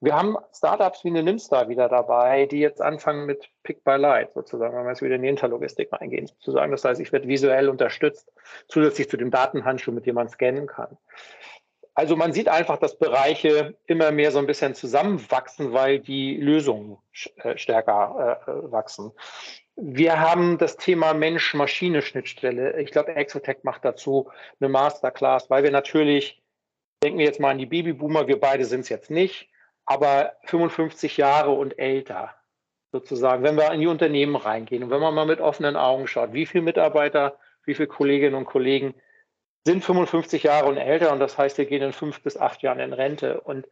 Wir 0.00 0.14
haben 0.14 0.36
Startups 0.54 1.02
wie 1.02 1.08
eine 1.08 1.24
Nimstar 1.24 1.68
wieder 1.68 1.88
dabei, 1.88 2.46
die 2.46 2.60
jetzt 2.60 2.80
anfangen 2.80 3.26
mit 3.26 3.50
Pick 3.64 3.82
by 3.82 3.96
Light 3.96 4.32
sozusagen, 4.32 4.76
wenn 4.76 4.84
wir 4.84 4.90
jetzt 4.90 5.02
wieder 5.02 5.16
in 5.16 5.22
die 5.22 5.28
Interlogistik 5.28 5.92
reingehen, 5.92 6.28
sozusagen. 6.28 6.70
Das 6.70 6.84
heißt, 6.84 7.00
ich 7.00 7.10
werde 7.10 7.26
visuell 7.26 7.68
unterstützt, 7.68 8.30
zusätzlich 8.68 9.08
zu 9.08 9.16
dem 9.16 9.32
Datenhandschuh, 9.32 9.90
mit 9.90 10.06
dem 10.06 10.14
man 10.14 10.28
scannen 10.28 10.68
kann. 10.68 10.96
Also 11.94 12.14
man 12.14 12.32
sieht 12.32 12.48
einfach, 12.48 12.78
dass 12.78 12.96
Bereiche 12.96 13.76
immer 13.86 14.12
mehr 14.12 14.30
so 14.30 14.38
ein 14.38 14.46
bisschen 14.46 14.76
zusammenwachsen, 14.76 15.72
weil 15.72 15.98
die 15.98 16.36
Lösungen 16.36 16.98
äh, 17.38 17.58
stärker 17.58 18.40
äh, 18.46 18.70
wachsen. 18.70 19.10
Wir 19.80 20.18
haben 20.18 20.58
das 20.58 20.76
Thema 20.76 21.14
Mensch-Maschine-Schnittstelle. 21.14 22.80
Ich 22.80 22.90
glaube, 22.90 23.14
Exotech 23.14 23.58
macht 23.62 23.84
dazu 23.84 24.28
eine 24.58 24.68
Masterclass, 24.68 25.50
weil 25.50 25.62
wir 25.62 25.70
natürlich, 25.70 26.42
denken 27.02 27.20
wir 27.20 27.26
jetzt 27.26 27.38
mal 27.38 27.50
an 27.50 27.58
die 27.58 27.66
Babyboomer, 27.66 28.26
wir 28.26 28.40
beide 28.40 28.64
sind 28.64 28.80
es 28.80 28.88
jetzt 28.88 29.08
nicht, 29.08 29.48
aber 29.86 30.32
55 30.46 31.16
Jahre 31.16 31.52
und 31.52 31.78
älter 31.78 32.34
sozusagen, 32.90 33.44
wenn 33.44 33.56
wir 33.56 33.70
in 33.70 33.80
die 33.80 33.86
Unternehmen 33.86 34.34
reingehen 34.34 34.82
und 34.82 34.90
wenn 34.90 35.00
man 35.00 35.14
mal 35.14 35.26
mit 35.26 35.40
offenen 35.40 35.76
Augen 35.76 36.08
schaut, 36.08 36.32
wie 36.32 36.46
viele 36.46 36.64
Mitarbeiter, 36.64 37.38
wie 37.64 37.74
viele 37.74 37.88
Kolleginnen 37.88 38.34
und 38.34 38.46
Kollegen 38.46 38.94
sind 39.64 39.84
55 39.84 40.42
Jahre 40.42 40.66
und 40.66 40.76
älter 40.76 41.12
und 41.12 41.20
das 41.20 41.38
heißt, 41.38 41.56
wir 41.56 41.66
gehen 41.66 41.82
in 41.82 41.92
fünf 41.92 42.22
bis 42.22 42.36
acht 42.36 42.62
Jahren 42.62 42.80
in 42.80 42.92
Rente. 42.92 43.40
Und 43.42 43.68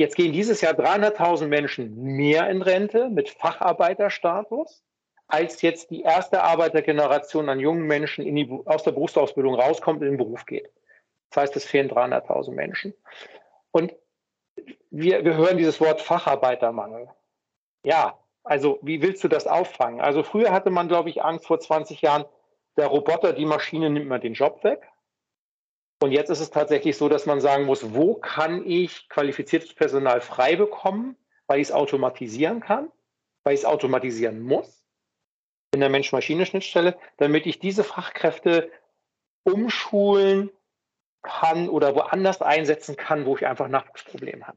jetzt 0.00 0.16
gehen 0.16 0.32
dieses 0.32 0.62
Jahr 0.62 0.72
300.000 0.72 1.46
Menschen 1.46 1.94
mehr 1.94 2.48
in 2.48 2.62
Rente 2.62 3.10
mit 3.10 3.28
Facharbeiterstatus, 3.28 4.82
als 5.28 5.62
jetzt 5.62 5.90
die 5.90 6.02
erste 6.02 6.42
Arbeitergeneration 6.42 7.48
an 7.48 7.60
jungen 7.60 7.86
Menschen 7.86 8.24
die, 8.34 8.50
aus 8.64 8.82
der 8.82 8.92
Berufsausbildung 8.92 9.54
rauskommt 9.54 10.00
und 10.00 10.06
in 10.06 10.14
den 10.14 10.18
Beruf 10.18 10.46
geht. 10.46 10.70
Das 11.30 11.42
heißt, 11.42 11.56
es 11.56 11.66
fehlen 11.66 11.90
300.000 11.90 12.52
Menschen. 12.52 12.94
Und 13.70 13.94
wir, 14.90 15.24
wir 15.24 15.36
hören 15.36 15.58
dieses 15.58 15.80
Wort 15.80 16.00
Facharbeitermangel. 16.00 17.08
Ja, 17.84 18.18
also 18.42 18.78
wie 18.82 19.02
willst 19.02 19.22
du 19.22 19.28
das 19.28 19.46
auffangen? 19.46 20.00
Also 20.00 20.22
früher 20.22 20.50
hatte 20.50 20.70
man, 20.70 20.88
glaube 20.88 21.10
ich, 21.10 21.22
Angst 21.22 21.46
vor 21.46 21.60
20 21.60 22.00
Jahren, 22.00 22.24
der 22.76 22.86
Roboter, 22.86 23.34
die 23.34 23.44
Maschine 23.44 23.90
nimmt 23.90 24.08
mir 24.08 24.18
den 24.18 24.32
Job 24.32 24.64
weg. 24.64 24.89
Und 26.02 26.12
jetzt 26.12 26.30
ist 26.30 26.40
es 26.40 26.50
tatsächlich 26.50 26.96
so, 26.96 27.08
dass 27.08 27.26
man 27.26 27.40
sagen 27.40 27.66
muss, 27.66 27.94
wo 27.94 28.14
kann 28.14 28.66
ich 28.66 29.08
qualifiziertes 29.10 29.74
Personal 29.74 30.22
frei 30.22 30.56
bekommen, 30.56 31.16
weil 31.46 31.60
ich 31.60 31.68
es 31.68 31.72
automatisieren 31.72 32.60
kann, 32.60 32.90
weil 33.44 33.54
ich 33.54 33.60
es 33.60 33.66
automatisieren 33.66 34.40
muss 34.40 34.80
in 35.72 35.80
der 35.80 35.90
Mensch-Maschine-Schnittstelle, 35.90 36.96
damit 37.18 37.46
ich 37.46 37.58
diese 37.58 37.84
Fachkräfte 37.84 38.70
umschulen, 39.44 40.50
kann 41.22 41.68
oder 41.68 41.94
woanders 41.94 42.40
einsetzen 42.40 42.96
kann, 42.96 43.26
wo 43.26 43.36
ich 43.36 43.46
einfach 43.46 43.68
Nachwuchsprobleme 43.68 44.46
habe. 44.46 44.56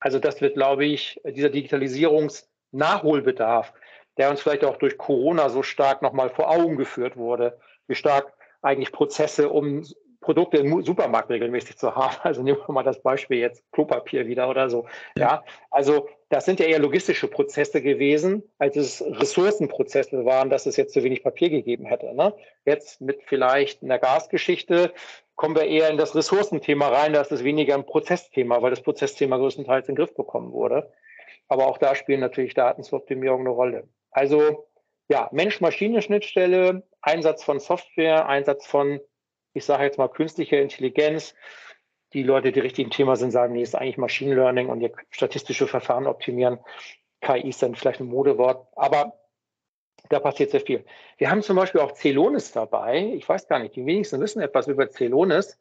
Also 0.00 0.18
das 0.18 0.42
wird, 0.42 0.54
glaube 0.54 0.84
ich, 0.84 1.18
dieser 1.24 1.48
Digitalisierungsnachholbedarf, 1.48 3.72
der 4.18 4.28
uns 4.30 4.42
vielleicht 4.42 4.64
auch 4.64 4.76
durch 4.76 4.98
Corona 4.98 5.48
so 5.48 5.62
stark 5.62 6.02
nochmal 6.02 6.28
vor 6.30 6.50
Augen 6.50 6.76
geführt 6.76 7.16
wurde, 7.16 7.58
wie 7.86 7.94
stark 7.94 8.34
eigentlich 8.60 8.92
Prozesse, 8.92 9.48
um 9.48 9.82
Produkte 10.20 10.58
im 10.58 10.82
Supermarkt 10.82 11.30
regelmäßig 11.30 11.78
zu 11.78 11.94
haben. 11.94 12.16
Also 12.22 12.42
nehmen 12.42 12.58
wir 12.58 12.72
mal 12.72 12.82
das 12.82 13.00
Beispiel 13.02 13.38
jetzt 13.38 13.64
Klopapier 13.72 14.26
wieder 14.26 14.48
oder 14.48 14.68
so. 14.68 14.86
Ja. 15.16 15.44
also 15.70 16.08
das 16.28 16.44
sind 16.44 16.60
ja 16.60 16.66
eher 16.66 16.78
logistische 16.78 17.28
Prozesse 17.28 17.80
gewesen, 17.80 18.42
als 18.58 18.76
es 18.76 19.02
Ressourcenprozesse 19.02 20.24
waren, 20.26 20.50
dass 20.50 20.66
es 20.66 20.76
jetzt 20.76 20.92
zu 20.92 21.02
wenig 21.02 21.22
Papier 21.22 21.48
gegeben 21.48 21.86
hätte. 21.86 22.14
Ne? 22.14 22.34
Jetzt 22.66 23.00
mit 23.00 23.22
vielleicht 23.24 23.82
einer 23.82 23.98
Gasgeschichte 23.98 24.92
kommen 25.36 25.54
wir 25.54 25.64
eher 25.64 25.88
in 25.88 25.96
das 25.96 26.14
Ressourcenthema 26.14 26.88
rein, 26.88 27.12
da 27.12 27.20
ist 27.20 27.32
es 27.32 27.44
weniger 27.44 27.74
ein 27.74 27.86
Prozessthema, 27.86 28.60
weil 28.60 28.70
das 28.70 28.82
Prozessthema 28.82 29.36
größtenteils 29.36 29.88
in 29.88 29.94
den 29.94 30.04
Griff 30.04 30.14
bekommen 30.14 30.52
wurde. 30.52 30.92
Aber 31.46 31.66
auch 31.66 31.78
da 31.78 31.94
spielen 31.94 32.20
natürlich 32.20 32.54
Daten 32.54 32.82
zur 32.82 32.98
Optimierung 32.98 33.40
eine 33.40 33.50
Rolle. 33.50 33.88
Also 34.10 34.68
ja, 35.08 35.28
Mensch-Maschine-Schnittstelle, 35.32 36.82
Einsatz 37.00 37.44
von 37.44 37.60
Software, 37.60 38.28
Einsatz 38.28 38.66
von, 38.66 39.00
ich 39.58 39.64
sage 39.64 39.84
jetzt 39.84 39.98
mal, 39.98 40.08
künstlicher 40.08 40.58
Intelligenz. 40.60 41.34
Die 42.14 42.22
Leute, 42.22 42.52
die 42.52 42.60
richtig 42.60 42.86
im 42.86 42.90
Thema 42.90 43.16
sind, 43.16 43.32
sagen, 43.32 43.52
nee, 43.52 43.62
ist 43.62 43.74
eigentlich 43.74 43.98
Machine 43.98 44.34
Learning 44.34 44.70
und 44.70 44.80
ihr 44.80 44.92
statistische 45.10 45.66
Verfahren 45.66 46.06
optimieren. 46.06 46.58
KI 47.20 47.48
ist 47.48 47.62
dann 47.62 47.74
vielleicht 47.74 48.00
ein 48.00 48.06
Modewort. 48.06 48.66
Aber 48.76 49.12
da 50.08 50.20
passiert 50.20 50.50
sehr 50.50 50.60
viel. 50.60 50.84
Wir 51.18 51.30
haben 51.30 51.42
zum 51.42 51.56
Beispiel 51.56 51.80
auch 51.80 51.92
Celonis 51.92 52.52
dabei. 52.52 53.12
Ich 53.14 53.28
weiß 53.28 53.48
gar 53.48 53.58
nicht, 53.58 53.76
die 53.76 53.84
wenigsten 53.84 54.20
wissen 54.20 54.40
etwas 54.40 54.68
über 54.68 54.88
Celonis. 54.88 55.60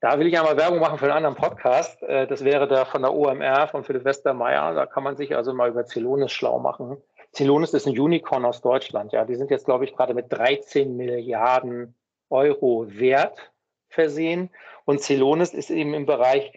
Da 0.00 0.18
will 0.18 0.26
ich 0.26 0.38
einmal 0.38 0.58
Werbung 0.58 0.80
machen 0.80 0.98
für 0.98 1.06
einen 1.06 1.24
anderen 1.24 1.36
Podcast. 1.36 2.02
Äh, 2.02 2.26
das 2.26 2.44
wäre 2.44 2.68
der 2.68 2.84
von 2.84 3.02
der 3.02 3.14
OMR 3.14 3.68
von 3.68 3.82
Philipp 3.82 4.04
Westermeier. 4.04 4.74
Da 4.74 4.84
kann 4.84 5.02
man 5.02 5.16
sich 5.16 5.34
also 5.34 5.54
mal 5.54 5.70
über 5.70 5.86
Celonis 5.86 6.32
schlau 6.32 6.58
machen. 6.58 6.98
Celonis 7.34 7.72
ist 7.72 7.86
ein 7.86 7.98
Unicorn 7.98 8.44
aus 8.44 8.60
Deutschland. 8.60 9.12
Ja, 9.12 9.24
die 9.24 9.36
sind 9.36 9.50
jetzt, 9.50 9.64
glaube 9.64 9.84
ich, 9.84 9.94
gerade 9.94 10.14
mit 10.14 10.30
13 10.30 10.96
Milliarden 10.96 11.94
Euro 12.30 12.86
Wert 12.88 13.52
versehen. 13.88 14.50
Und 14.84 15.00
Celonis 15.00 15.54
ist 15.54 15.70
eben 15.70 15.94
im 15.94 16.06
Bereich 16.06 16.52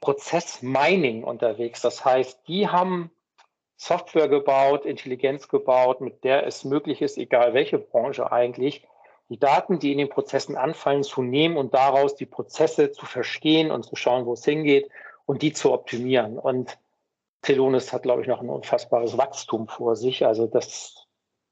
Prozessmining 0.00 1.24
unterwegs. 1.24 1.80
Das 1.80 2.04
heißt, 2.04 2.40
die 2.46 2.68
haben 2.68 3.10
Software 3.76 4.28
gebaut, 4.28 4.84
Intelligenz 4.84 5.48
gebaut, 5.48 6.00
mit 6.00 6.24
der 6.24 6.46
es 6.46 6.64
möglich 6.64 7.00
ist, 7.00 7.16
egal 7.16 7.54
welche 7.54 7.78
Branche 7.78 8.30
eigentlich, 8.32 8.86
die 9.28 9.38
Daten, 9.38 9.78
die 9.78 9.92
in 9.92 9.98
den 9.98 10.08
Prozessen 10.08 10.56
anfallen, 10.56 11.02
zu 11.02 11.22
nehmen 11.22 11.56
und 11.56 11.74
daraus 11.74 12.14
die 12.16 12.26
Prozesse 12.26 12.92
zu 12.92 13.06
verstehen 13.06 13.70
und 13.70 13.84
zu 13.84 13.94
schauen, 13.94 14.24
wo 14.26 14.32
es 14.32 14.44
hingeht 14.44 14.88
und 15.26 15.42
die 15.42 15.52
zu 15.52 15.72
optimieren. 15.72 16.38
Und 16.38 16.78
Celonis 17.44 17.92
hat, 17.92 18.02
glaube 18.02 18.22
ich, 18.22 18.28
noch 18.28 18.40
ein 18.40 18.48
unfassbares 18.48 19.18
Wachstum 19.18 19.68
vor 19.68 19.96
sich. 19.96 20.24
Also 20.26 20.46
das, 20.46 21.06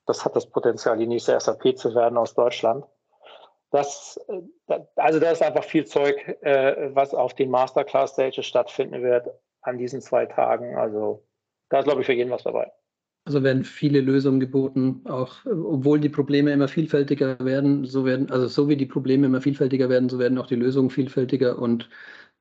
das 0.07 0.25
hat 0.25 0.35
das 0.35 0.47
Potenzial, 0.47 0.97
die 0.97 1.07
nächste 1.07 1.39
SAP 1.39 1.77
zu 1.77 1.95
werden 1.95 2.17
aus 2.17 2.35
Deutschland. 2.35 2.87
Das, 3.71 4.21
äh, 4.29 4.79
also 4.97 5.21
da 5.21 5.31
ist 5.31 5.43
einfach 5.43 5.65
viel 5.65 5.85
Zeug, 5.85 6.17
äh, 6.43 6.95
was 6.95 7.15
auf 7.15 7.35
den 7.35 7.51
Masterclass-Stages 7.51 8.47
stattfinden 8.47 9.03
wird 9.03 9.29
an 9.63 9.79
diesen 9.79 10.01
zwei 10.01 10.27
Tagen. 10.27 10.77
Also 10.77 11.27
da 11.69 11.81
ist, 11.81 11.85
glaube 11.85 12.01
ich, 12.01 12.07
für 12.07 12.13
jeden 12.13 12.31
was 12.31 12.45
dabei. 12.45 12.71
Also 13.25 13.43
werden 13.43 13.65
viele 13.65 14.01
Lösungen 14.01 14.39
geboten, 14.39 15.03
auch 15.05 15.45
obwohl 15.47 15.99
die 15.99 16.09
Probleme 16.09 16.53
immer 16.53 16.69
vielfältiger 16.69 17.45
werden, 17.45 17.85
so 17.85 18.05
werden, 18.05 18.31
also 18.31 18.47
so 18.47 18.69
wie 18.69 18.77
die 18.77 18.87
Probleme 18.87 19.27
immer 19.27 19.41
vielfältiger 19.41 19.89
werden, 19.89 20.09
so 20.09 20.21
werden 20.21 20.39
auch 20.39 20.47
die 20.47 20.55
Lösungen 20.55 20.91
vielfältiger 20.91 21.59
und 21.59 21.89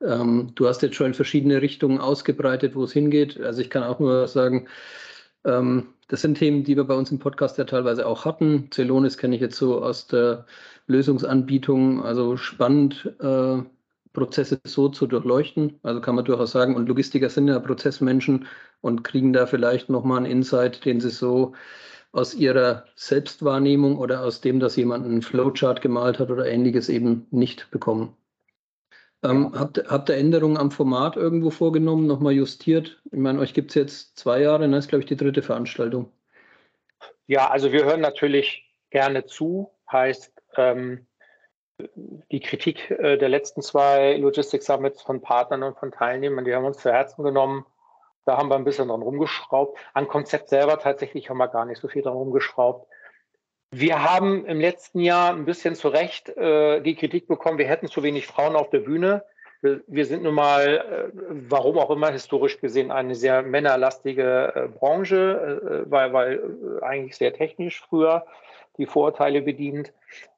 ähm, 0.02 0.52
du 0.54 0.68
hast 0.68 0.84
jetzt 0.84 0.96
schon 0.96 1.08
in 1.08 1.14
verschiedene 1.16 1.60
Richtungen 1.64 1.98
ausgebreitet, 2.00 2.76
wo 2.76 2.84
es 2.84 2.94
hingeht. 2.94 3.42
Also 3.42 3.62
ich 3.62 3.72
kann 3.72 3.82
auch 3.82 3.98
nur 4.00 4.28
sagen, 4.28 4.68
ähm, 5.44 5.95
das 6.08 6.22
sind 6.22 6.38
Themen, 6.38 6.64
die 6.64 6.76
wir 6.76 6.84
bei 6.84 6.96
uns 6.96 7.12
im 7.12 7.20
Podcast 7.20 7.58
ja 7.58 7.64
teilweise 7.66 8.06
auch 8.06 8.26
hatten. 8.26 8.70
Celonis 8.72 9.18
kenne 9.18 9.36
ich 9.36 9.42
jetzt 9.42 9.58
so 9.58 9.82
aus 9.82 10.08
der 10.08 10.46
Lösungsanbietung, 10.88 12.04
also 12.04 12.38
spannend. 12.38 13.14
Äh, 13.20 13.64
Prozesse 14.16 14.60
so 14.64 14.90
zu 14.90 15.06
durchleuchten. 15.06 15.80
Also 15.84 16.02
kann 16.02 16.16
man 16.16 16.26
durchaus 16.26 16.52
sagen, 16.52 16.76
und 16.76 16.88
Logistiker 16.88 17.30
sind 17.30 17.48
ja 17.48 17.60
Prozessmenschen 17.60 18.48
und 18.82 19.04
kriegen 19.04 19.34
da 19.34 19.46
vielleicht 19.46 19.90
nochmal 19.90 20.20
einen 20.20 20.26
Insight, 20.26 20.86
den 20.86 21.00
sie 21.00 21.12
so 21.12 21.54
aus 22.12 22.34
ihrer 22.34 22.86
Selbstwahrnehmung 22.96 23.98
oder 23.98 24.22
aus 24.22 24.42
dem, 24.42 24.60
dass 24.60 24.78
jemand 24.78 25.06
einen 25.06 25.22
Flowchart 25.22 25.82
gemalt 25.82 26.18
hat 26.20 26.32
oder 26.32 26.48
ähnliches 26.48 26.90
eben 26.90 27.28
nicht 27.30 27.70
bekommen. 27.70 28.16
Ähm, 29.26 29.52
habt, 29.58 29.84
habt 29.90 30.10
ihr 30.10 30.18
Änderungen 30.18 30.58
am 30.58 30.72
Format 30.72 31.16
irgendwo 31.16 31.50
vorgenommen, 31.50 32.08
nochmal 32.08 32.34
justiert? 32.34 33.02
Ich 33.06 33.20
meine, 33.20 33.40
euch 33.40 33.54
gibt 33.54 33.72
es 33.72 33.76
jetzt 33.76 34.18
zwei 34.18 34.42
Jahre, 34.42 34.62
das 34.62 34.70
ne? 34.70 34.78
ist, 34.78 34.90
glaube 34.90 35.02
ich, 35.02 35.08
die 35.08 35.18
dritte 35.18 35.42
Veranstaltung. 35.42 36.12
Ja, 37.28 37.50
also 37.50 37.72
wir 37.72 37.86
hören 37.86 38.02
natürlich 38.02 38.72
gerne 38.92 39.26
zu, 39.26 39.72
heißt, 39.92 40.32
ähm, 40.58 41.08
die 42.32 42.40
Kritik 42.40 42.92
äh, 42.92 43.18
der 43.18 43.30
letzten 43.30 43.62
zwei 43.62 44.16
Logistics 44.18 44.66
Summits 44.66 45.02
von 45.02 45.22
Partnern 45.22 45.64
und 45.64 45.78
von 45.78 45.92
Teilnehmern, 45.92 46.46
die 46.46 46.54
haben 46.54 46.66
uns 46.66 46.78
zu 46.78 46.92
Herzen 46.92 47.24
genommen. 47.24 47.66
Da 48.26 48.38
haben 48.38 48.50
wir 48.50 48.56
ein 48.56 48.64
bisschen 48.64 48.88
dran 48.88 49.02
rumgeschraubt. 49.02 49.78
An 49.94 50.08
Konzept 50.08 50.50
selber 50.50 50.80
tatsächlich 50.80 51.30
haben 51.30 51.38
wir 51.38 51.48
gar 51.48 51.66
nicht 51.66 51.80
so 51.80 51.88
viel 51.88 52.02
dran 52.02 52.14
rumgeschraubt. 52.14 52.88
Wir 53.78 54.10
haben 54.10 54.46
im 54.46 54.62
letzten 54.62 55.02
Jahr 55.02 55.34
ein 55.34 55.44
bisschen 55.44 55.76
zu 55.76 55.90
Recht 55.90 56.30
äh, 56.30 56.80
die 56.80 56.96
Kritik 56.96 57.28
bekommen, 57.28 57.58
wir 57.58 57.68
hätten 57.68 57.88
zu 57.88 58.04
wenig 58.04 58.26
Frauen 58.26 58.56
auf 58.56 58.70
der 58.70 58.80
Bühne. 58.80 59.26
Wir, 59.62 59.82
wir 59.88 60.06
sind 60.06 60.24
nun 60.24 60.34
mal, 60.34 60.78
äh, 60.78 61.18
warum 61.50 61.78
auch 61.78 61.90
immer, 61.90 62.10
historisch 62.10 62.62
gesehen 62.62 62.90
eine 62.90 63.16
sehr 63.16 63.42
männerlastige 63.42 64.54
äh, 64.56 64.68
Branche, 64.70 65.84
äh, 65.86 65.92
weil, 65.92 66.14
weil 66.14 66.80
eigentlich 66.84 67.18
sehr 67.18 67.34
technisch 67.34 67.82
früher 67.82 68.26
die 68.78 68.86
Vorurteile 68.86 69.42
bedient. 69.42 69.92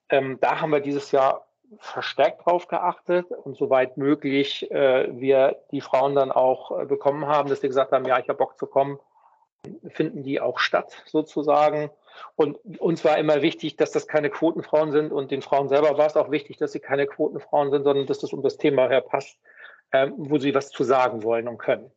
Ähm, 0.09 0.39
da 0.41 0.59
haben 0.59 0.71
wir 0.71 0.79
dieses 0.79 1.11
Jahr 1.11 1.45
verstärkt 1.77 2.39
darauf 2.47 2.67
geachtet 2.67 3.27
und 3.29 3.55
soweit 3.55 3.97
möglich 3.97 4.71
äh, 4.71 5.09
wir 5.11 5.57
die 5.69 5.81
Frauen 5.81 6.15
dann 6.15 6.31
auch 6.31 6.71
äh, 6.71 6.85
bekommen 6.85 7.27
haben, 7.27 7.49
dass 7.49 7.61
sie 7.61 7.67
gesagt 7.67 7.91
haben, 7.91 8.05
ja, 8.05 8.17
ich 8.17 8.29
habe 8.29 8.39
Bock 8.39 8.57
zu 8.57 8.65
kommen, 8.65 8.97
finden 9.89 10.23
die 10.23 10.41
auch 10.41 10.59
statt 10.59 11.03
sozusagen. 11.05 11.89
Und 12.35 12.57
uns 12.79 13.05
war 13.05 13.17
immer 13.17 13.41
wichtig, 13.41 13.75
dass 13.77 13.91
das 13.91 14.07
keine 14.07 14.29
Quotenfrauen 14.29 14.91
sind 14.91 15.11
und 15.11 15.31
den 15.31 15.41
Frauen 15.41 15.69
selber 15.69 15.97
war 15.97 16.07
es 16.07 16.17
auch 16.17 16.31
wichtig, 16.31 16.57
dass 16.57 16.71
sie 16.71 16.79
keine 16.79 17.05
Quotenfrauen 17.05 17.71
sind, 17.71 17.83
sondern 17.83 18.07
dass 18.07 18.19
das 18.19 18.33
um 18.33 18.41
das 18.41 18.57
Thema 18.57 18.87
her 18.89 19.01
passt, 19.01 19.37
ähm, 19.91 20.13
wo 20.17 20.37
sie 20.37 20.55
was 20.55 20.69
zu 20.69 20.83
sagen 20.83 21.23
wollen 21.23 21.47
und 21.47 21.57
können. 21.57 21.91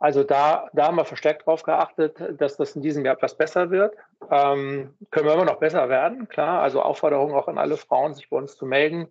Also 0.00 0.24
da, 0.24 0.70
da 0.72 0.86
haben 0.86 0.96
wir 0.96 1.04
verstärkt 1.04 1.42
darauf 1.42 1.62
geachtet, 1.62 2.16
dass 2.40 2.56
das 2.56 2.74
in 2.74 2.80
diesem 2.80 3.04
Jahr 3.04 3.16
etwas 3.16 3.36
besser 3.36 3.70
wird. 3.70 3.94
Ähm, 4.30 4.96
können 5.10 5.26
wir 5.26 5.34
immer 5.34 5.44
noch 5.44 5.58
besser 5.58 5.90
werden, 5.90 6.26
klar. 6.26 6.62
Also 6.62 6.80
Aufforderung 6.80 7.34
auch 7.34 7.48
an 7.48 7.58
alle 7.58 7.76
Frauen, 7.76 8.14
sich 8.14 8.30
bei 8.30 8.38
uns 8.38 8.56
zu 8.56 8.64
melden, 8.64 9.08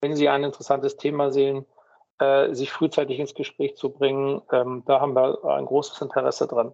wenn 0.00 0.16
sie 0.16 0.30
ein 0.30 0.42
interessantes 0.42 0.96
Thema 0.96 1.30
sehen, 1.30 1.66
äh, 2.20 2.54
sich 2.54 2.72
frühzeitig 2.72 3.18
ins 3.18 3.34
Gespräch 3.34 3.76
zu 3.76 3.90
bringen. 3.90 4.40
Ähm, 4.50 4.82
da 4.86 5.00
haben 5.00 5.14
wir 5.14 5.44
ein 5.44 5.66
großes 5.66 6.00
Interesse 6.00 6.46
dran. 6.46 6.72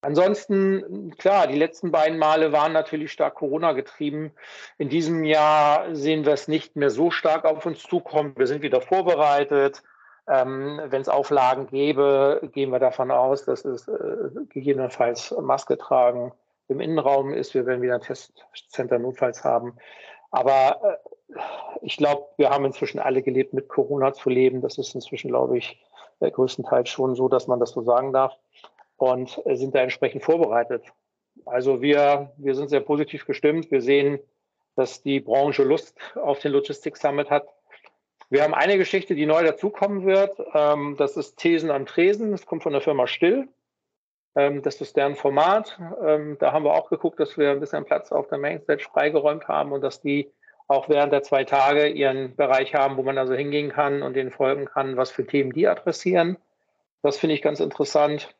Ansonsten, 0.00 1.14
klar, 1.18 1.48
die 1.48 1.58
letzten 1.58 1.90
beiden 1.90 2.18
Male 2.18 2.52
waren 2.52 2.72
natürlich 2.72 3.10
stark 3.10 3.34
Corona 3.34 3.72
getrieben. 3.72 4.32
In 4.78 4.88
diesem 4.88 5.24
Jahr 5.24 5.94
sehen 5.94 6.24
wir 6.24 6.32
es 6.32 6.46
nicht 6.46 6.76
mehr 6.76 6.90
so 6.90 7.10
stark 7.10 7.44
auf 7.44 7.66
uns 7.66 7.82
zukommen. 7.82 8.34
Wir 8.36 8.46
sind 8.46 8.62
wieder 8.62 8.80
vorbereitet. 8.80 9.82
Ähm, 10.28 10.80
Wenn 10.84 11.00
es 11.00 11.08
Auflagen 11.08 11.66
gäbe, 11.66 12.48
gehen 12.52 12.70
wir 12.70 12.78
davon 12.78 13.10
aus, 13.10 13.44
dass 13.44 13.64
es 13.64 13.88
äh, 13.88 14.30
gegebenenfalls 14.50 15.34
Maske 15.40 15.76
tragen 15.76 16.32
im 16.68 16.80
Innenraum 16.80 17.32
ist. 17.32 17.54
Wir 17.54 17.66
werden 17.66 17.82
wieder 17.82 17.94
ein 17.94 18.02
Testcenter 18.02 19.00
notfalls 19.00 19.42
haben. 19.42 19.78
Aber 20.30 21.00
äh, 21.34 21.38
ich 21.82 21.96
glaube, 21.96 22.26
wir 22.36 22.50
haben 22.50 22.66
inzwischen 22.66 23.00
alle 23.00 23.22
gelebt, 23.22 23.52
mit 23.52 23.68
Corona 23.68 24.12
zu 24.12 24.30
leben. 24.30 24.60
Das 24.60 24.78
ist 24.78 24.94
inzwischen, 24.94 25.28
glaube 25.28 25.58
ich, 25.58 25.82
äh, 26.20 26.30
größtenteils 26.30 26.88
schon 26.88 27.16
so, 27.16 27.28
dass 27.28 27.48
man 27.48 27.58
das 27.58 27.70
so 27.70 27.82
sagen 27.82 28.12
darf 28.12 28.36
und 28.98 29.40
äh, 29.46 29.56
sind 29.56 29.74
da 29.74 29.80
entsprechend 29.80 30.22
vorbereitet. 30.22 30.84
Also 31.46 31.80
wir, 31.80 32.32
wir 32.36 32.54
sind 32.54 32.68
sehr 32.68 32.80
positiv 32.80 33.24
gestimmt. 33.24 33.70
Wir 33.70 33.80
sehen, 33.80 34.18
dass 34.76 35.02
die 35.02 35.20
Branche 35.20 35.62
Lust 35.64 35.98
auf 36.16 36.40
den 36.40 36.52
Logistics 36.52 37.00
Summit 37.00 37.30
hat. 37.30 37.48
Wir 38.30 38.42
haben 38.42 38.54
eine 38.54 38.76
Geschichte, 38.76 39.14
die 39.14 39.24
neu 39.24 39.42
dazukommen 39.42 40.04
wird. 40.04 40.38
Ähm, 40.52 40.96
das 40.98 41.16
ist 41.16 41.36
Thesen 41.38 41.70
am 41.70 41.86
Tresen. 41.86 42.32
Das 42.32 42.44
kommt 42.44 42.62
von 42.62 42.72
der 42.72 42.82
Firma 42.82 43.06
Still. 43.06 43.48
Ähm, 44.36 44.62
das 44.62 44.80
ist 44.80 44.96
deren 44.96 45.16
Format. 45.16 45.80
Ähm, 46.04 46.36
da 46.38 46.52
haben 46.52 46.64
wir 46.64 46.74
auch 46.74 46.90
geguckt, 46.90 47.18
dass 47.20 47.38
wir 47.38 47.50
ein 47.50 47.60
bisschen 47.60 47.84
Platz 47.84 48.12
auf 48.12 48.28
der 48.28 48.38
Mainstage 48.38 48.84
freigeräumt 48.84 49.48
haben 49.48 49.72
und 49.72 49.80
dass 49.80 50.00
die 50.00 50.30
auch 50.66 50.88
während 50.90 51.12
der 51.12 51.22
zwei 51.22 51.44
Tage 51.44 51.88
ihren 51.88 52.36
Bereich 52.36 52.74
haben, 52.74 52.98
wo 52.98 53.02
man 53.02 53.16
also 53.16 53.32
hingehen 53.32 53.70
kann 53.70 54.02
und 54.02 54.14
denen 54.14 54.30
folgen 54.30 54.66
kann, 54.66 54.98
was 54.98 55.10
für 55.10 55.26
Themen 55.26 55.52
die 55.52 55.66
adressieren. 55.66 56.36
Das 57.02 57.16
finde 57.16 57.34
ich 57.34 57.42
ganz 57.42 57.60
interessant. 57.60 58.34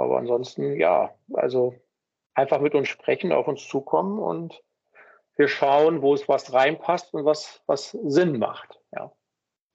Aber 0.00 0.18
ansonsten, 0.18 0.76
ja, 0.76 1.14
also 1.34 1.74
einfach 2.34 2.60
mit 2.60 2.74
uns 2.74 2.88
sprechen, 2.88 3.32
auf 3.32 3.46
uns 3.48 3.66
zukommen 3.68 4.18
und 4.18 4.62
wir 5.36 5.48
schauen, 5.48 6.02
wo 6.02 6.14
es 6.14 6.28
was 6.28 6.52
reinpasst 6.52 7.14
und 7.14 7.24
was, 7.24 7.62
was 7.66 7.96
Sinn 8.04 8.38
macht. 8.38 8.78
Ja. 8.94 9.12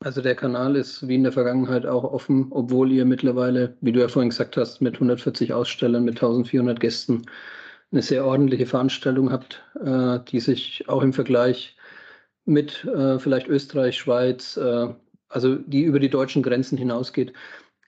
Also 0.03 0.21
der 0.21 0.35
Kanal 0.35 0.75
ist 0.75 1.07
wie 1.07 1.15
in 1.15 1.23
der 1.23 1.31
Vergangenheit 1.31 1.85
auch 1.85 2.03
offen, 2.03 2.47
obwohl 2.51 2.91
ihr 2.91 3.05
mittlerweile, 3.05 3.77
wie 3.81 3.91
du 3.91 3.99
ja 3.99 4.07
vorhin 4.07 4.29
gesagt 4.29 4.57
hast, 4.57 4.81
mit 4.81 4.95
140 4.95 5.53
Ausstellern, 5.53 6.03
mit 6.03 6.15
1400 6.15 6.79
Gästen 6.79 7.25
eine 7.91 8.01
sehr 8.01 8.25
ordentliche 8.25 8.65
Veranstaltung 8.65 9.31
habt, 9.31 9.63
äh, 9.83 10.19
die 10.27 10.39
sich 10.39 10.87
auch 10.89 11.01
im 11.01 11.13
Vergleich 11.13 11.77
mit 12.45 12.83
äh, 12.85 13.19
vielleicht 13.19 13.47
Österreich, 13.47 13.97
Schweiz, 13.97 14.57
äh, 14.57 14.93
also 15.29 15.55
die 15.55 15.83
über 15.83 15.99
die 15.99 16.09
deutschen 16.09 16.43
Grenzen 16.43 16.77
hinausgeht. 16.77 17.33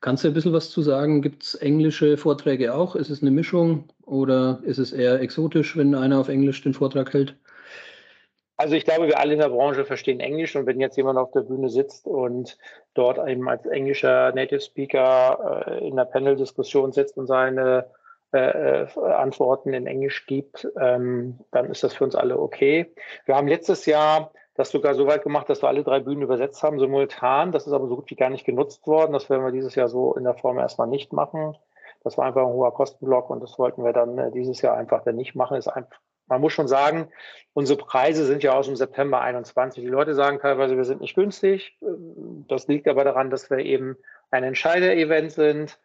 Kannst 0.01 0.23
du 0.23 0.27
ein 0.27 0.33
bisschen 0.33 0.53
was 0.53 0.69
zu 0.69 0.81
sagen? 0.81 1.21
Gibt 1.21 1.43
es 1.43 1.55
englische 1.55 2.17
Vorträge 2.17 2.75
auch? 2.75 2.95
Ist 2.95 3.09
es 3.09 3.21
eine 3.21 3.31
Mischung 3.31 3.85
oder 4.05 4.59
ist 4.63 4.77
es 4.77 4.91
eher 4.91 5.19
exotisch, 5.21 5.75
wenn 5.75 5.95
einer 5.95 6.19
auf 6.19 6.29
Englisch 6.29 6.61
den 6.61 6.73
Vortrag 6.73 7.13
hält? 7.13 7.35
Also 8.57 8.75
ich 8.75 8.85
glaube, 8.85 9.07
wir 9.07 9.19
alle 9.19 9.33
in 9.33 9.39
der 9.39 9.49
Branche 9.49 9.85
verstehen 9.85 10.19
Englisch 10.19 10.55
und 10.55 10.65
wenn 10.65 10.79
jetzt 10.79 10.97
jemand 10.97 11.19
auf 11.19 11.31
der 11.31 11.41
Bühne 11.41 11.69
sitzt 11.69 12.07
und 12.07 12.57
dort 12.95 13.19
eben 13.27 13.47
als 13.47 13.65
englischer 13.67 14.31
Native 14.33 14.61
Speaker 14.61 15.65
äh, 15.67 15.87
in 15.87 15.95
der 15.95 16.05
Panel-Diskussion 16.05 16.91
sitzt 16.91 17.17
und 17.17 17.27
seine 17.27 17.85
äh, 18.33 18.83
äh, 18.83 18.87
Antworten 18.99 19.73
in 19.73 19.85
Englisch 19.85 20.25
gibt, 20.25 20.67
ähm, 20.79 21.39
dann 21.51 21.69
ist 21.69 21.83
das 21.83 21.93
für 21.93 22.03
uns 22.03 22.15
alle 22.15 22.39
okay. 22.39 22.91
Wir 23.25 23.35
haben 23.35 23.47
letztes 23.47 23.85
Jahr 23.85 24.31
das 24.57 24.71
sogar 24.71 24.95
so 24.95 25.07
weit 25.07 25.23
gemacht, 25.23 25.49
dass 25.49 25.61
wir 25.61 25.69
alle 25.69 25.83
drei 25.83 25.99
Bühnen 25.99 26.23
übersetzt 26.23 26.61
haben, 26.63 26.79
simultan. 26.79 27.51
Das 27.51 27.67
ist 27.67 27.73
aber 27.73 27.87
so 27.87 27.95
gut 27.95 28.09
wie 28.09 28.15
gar 28.15 28.29
nicht 28.29 28.45
genutzt 28.45 28.85
worden. 28.87 29.13
Das 29.13 29.29
werden 29.29 29.45
wir 29.45 29.51
dieses 29.51 29.75
Jahr 29.75 29.87
so 29.87 30.15
in 30.15 30.23
der 30.23 30.35
Form 30.35 30.57
erstmal 30.57 30.87
nicht 30.87 31.13
machen. 31.13 31.55
Das 32.03 32.17
war 32.17 32.25
einfach 32.25 32.41
ein 32.41 32.53
hoher 32.53 32.73
Kostenblock 32.73 33.29
und 33.29 33.41
das 33.41 33.57
wollten 33.59 33.83
wir 33.83 33.93
dann 33.93 34.17
äh, 34.17 34.31
dieses 34.31 34.61
Jahr 34.61 34.75
einfach 34.75 35.03
dann 35.03 35.15
nicht 35.15 35.35
machen. 35.35 35.57
Ist 35.57 35.67
einfach 35.67 35.99
man 36.27 36.41
muss 36.41 36.53
schon 36.53 36.67
sagen, 36.67 37.09
unsere 37.53 37.79
Preise 37.79 38.25
sind 38.25 38.43
ja 38.43 38.53
aus 38.53 38.67
dem 38.67 38.75
September 38.75 39.21
21. 39.21 39.83
Die 39.83 39.89
Leute 39.89 40.13
sagen 40.13 40.39
teilweise, 40.39 40.77
wir 40.77 40.85
sind 40.85 41.01
nicht 41.01 41.15
günstig. 41.15 41.77
Das 42.47 42.67
liegt 42.67 42.87
aber 42.87 43.03
daran, 43.03 43.29
dass 43.29 43.49
wir 43.49 43.59
eben 43.59 43.97
ein 44.29 44.43
Entscheider-Event 44.43 45.31
sind. 45.31 45.79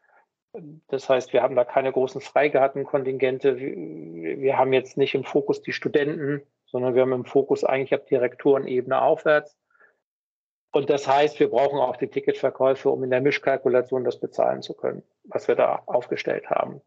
Das 0.89 1.09
heißt, 1.09 1.33
wir 1.33 1.43
haben 1.43 1.57
da 1.57 1.65
keine 1.65 1.93
großen 1.93 2.21
Freigartenkontingente. 2.21 3.57
Wir 3.57 4.59
haben 4.59 4.73
jetzt 4.73 4.97
nicht 4.97 5.15
im 5.15 5.25
Fokus 5.25 5.63
die 5.63 5.73
Studenten, 5.73 6.43
sondern 6.73 6.95
wir 6.95 7.03
haben 7.03 7.13
im 7.13 7.25
Fokus 7.25 7.65
eigentlich 7.65 7.95
ab 7.95 8.07
Direktorenebene 8.07 9.01
aufwärts. 9.01 9.57
Und 10.73 10.89
das 10.89 11.07
heißt, 11.07 11.39
wir 11.39 11.51
brauchen 11.51 11.79
auch 11.79 11.97
die 11.97 12.09
Ticketverkäufe, 12.09 12.89
um 12.89 13.05
in 13.05 13.11
der 13.11 13.21
Mischkalkulation 13.21 14.05
das 14.05 14.19
bezahlen 14.19 14.63
zu 14.63 14.73
können, 14.73 15.03
was 15.25 15.47
wir 15.47 15.55
da 15.55 15.83
aufgestellt 15.87 16.49
haben. 16.49 16.81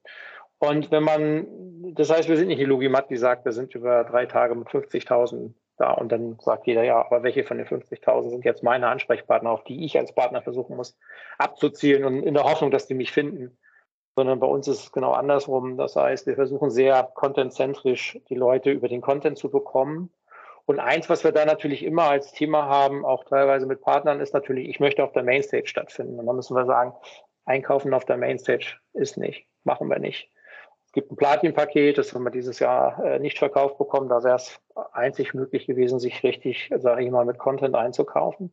Und 0.58 0.90
wenn 0.90 1.04
man, 1.04 1.94
das 1.94 2.10
heißt, 2.10 2.28
wir 2.28 2.38
sind 2.38 2.48
nicht 2.48 2.60
die 2.60 2.66
Logimat, 2.66 3.10
die 3.10 3.18
sagt, 3.18 3.46
wir 3.46 3.52
sind 3.52 3.76
über 3.76 4.04
drei 4.04 4.26
Tage 4.26 4.56
mit 4.56 4.68
50.000 4.68 5.54
da 5.78 5.92
und 5.92 6.12
dann 6.12 6.38
sagt 6.40 6.68
jeder, 6.68 6.84
ja, 6.84 7.06
aber 7.06 7.24
welche 7.24 7.44
von 7.44 7.58
den 7.58 7.68
50.000 7.68 8.30
sind 8.30 8.46
jetzt 8.46 8.64
meine 8.64 8.88
Ansprechpartner, 8.88 9.52
auf 9.52 9.66
die 9.66 9.86
ich 9.86 9.98
als 9.98 10.16
Partner 10.16 10.42
versuchen 10.42 10.78
muss 10.78 10.98
abzuzielen 11.38 12.06
und 12.06 12.24
in 12.24 12.34
der 12.34 12.44
Hoffnung, 12.44 12.72
dass 12.72 12.88
die 12.88 12.94
mich 12.94 13.12
finden. 13.12 13.58
Sondern 14.16 14.40
bei 14.40 14.48
uns 14.48 14.68
ist 14.68 14.80
es 14.80 14.92
genau 14.92 15.12
andersrum. 15.12 15.78
Das 15.78 15.96
heißt, 15.96 16.26
wir 16.28 16.36
versuchen 16.36 16.70
sehr 16.70 17.04
contentzentrisch 17.14 18.20
die 18.30 18.36
Leute 18.36 18.72
über 18.72 18.88
den 18.88 19.02
Content 19.02 19.38
zu 19.38 19.50
bekommen. 19.50 20.10
Und 20.66 20.80
eins, 20.80 21.10
was 21.10 21.24
wir 21.24 21.32
da 21.32 21.46
natürlich 21.46 21.84
immer 21.84 22.04
als 22.04 22.32
Thema 22.32 22.66
haben, 22.66 23.06
auch 23.06 23.26
teilweise 23.26 23.66
mit 23.66 23.82
Partnern, 23.82 24.20
ist 24.20 24.34
natürlich, 24.34 24.68
ich 24.70 24.80
möchte 24.80 25.04
auf 25.04 25.12
der 25.12 25.24
Mainstage 25.24 25.68
stattfinden. 25.68 26.20
Und 26.20 26.26
dann 26.26 26.36
müssen 26.36 26.56
wir 26.56 26.66
sagen, 26.66 26.94
einkaufen 27.46 27.94
auf 27.94 28.06
der 28.06 28.18
Mainstage 28.18 28.78
ist 28.94 29.18
nicht, 29.18 29.46
machen 29.64 29.90
wir 29.90 30.00
nicht 30.00 30.32
gibt 30.96 31.12
ein 31.12 31.18
Platin-Paket, 31.18 31.98
das 31.98 32.14
haben 32.14 32.24
wir 32.24 32.32
dieses 32.32 32.58
Jahr 32.60 33.04
äh, 33.04 33.20
nicht 33.20 33.38
verkauft 33.38 33.78
bekommen. 33.78 34.10
Da 34.10 34.24
wäre 34.24 34.38
es 34.38 34.60
einzig 34.94 35.34
möglich 35.36 35.68
gewesen, 35.68 36.00
sich 36.00 36.24
richtig, 36.24 36.72
sage 36.78 37.04
ich 37.04 37.12
mal, 37.12 37.26
mit 37.26 37.38
Content 37.38 37.76
einzukaufen. 37.76 38.52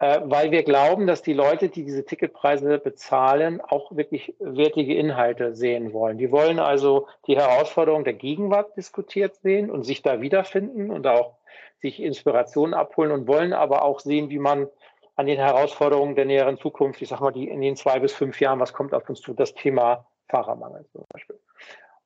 Äh, 0.00 0.20
weil 0.24 0.52
wir 0.52 0.62
glauben, 0.62 1.06
dass 1.06 1.22
die 1.22 1.32
Leute, 1.32 1.68
die 1.68 1.84
diese 1.84 2.04
Ticketpreise 2.04 2.78
bezahlen, 2.78 3.60
auch 3.60 3.96
wirklich 3.96 4.34
wertige 4.38 4.94
Inhalte 4.94 5.54
sehen 5.54 5.92
wollen. 5.92 6.18
Die 6.18 6.30
wollen 6.30 6.60
also 6.60 7.08
die 7.26 7.36
Herausforderung 7.36 8.04
der 8.04 8.14
Gegenwart 8.14 8.76
diskutiert 8.76 9.36
sehen 9.36 9.70
und 9.70 9.82
sich 9.82 10.02
da 10.02 10.20
wiederfinden 10.20 10.90
und 10.90 11.06
auch 11.06 11.38
sich 11.80 12.00
Inspiration 12.00 12.74
abholen 12.74 13.10
und 13.10 13.26
wollen 13.26 13.52
aber 13.52 13.82
auch 13.82 14.00
sehen, 14.00 14.30
wie 14.30 14.38
man 14.38 14.68
an 15.16 15.26
den 15.26 15.38
Herausforderungen 15.38 16.14
der 16.14 16.26
näheren 16.26 16.58
Zukunft, 16.58 17.02
ich 17.02 17.08
sag 17.08 17.20
mal, 17.20 17.32
die 17.32 17.48
in 17.48 17.60
den 17.60 17.74
zwei 17.74 17.98
bis 17.98 18.12
fünf 18.12 18.40
Jahren, 18.40 18.60
was 18.60 18.72
kommt 18.72 18.94
auf 18.94 19.08
uns 19.08 19.20
zu, 19.20 19.34
das 19.34 19.54
Thema 19.54 20.06
Fahrermangel 20.28 20.86
zum 20.92 21.04
Beispiel. 21.12 21.40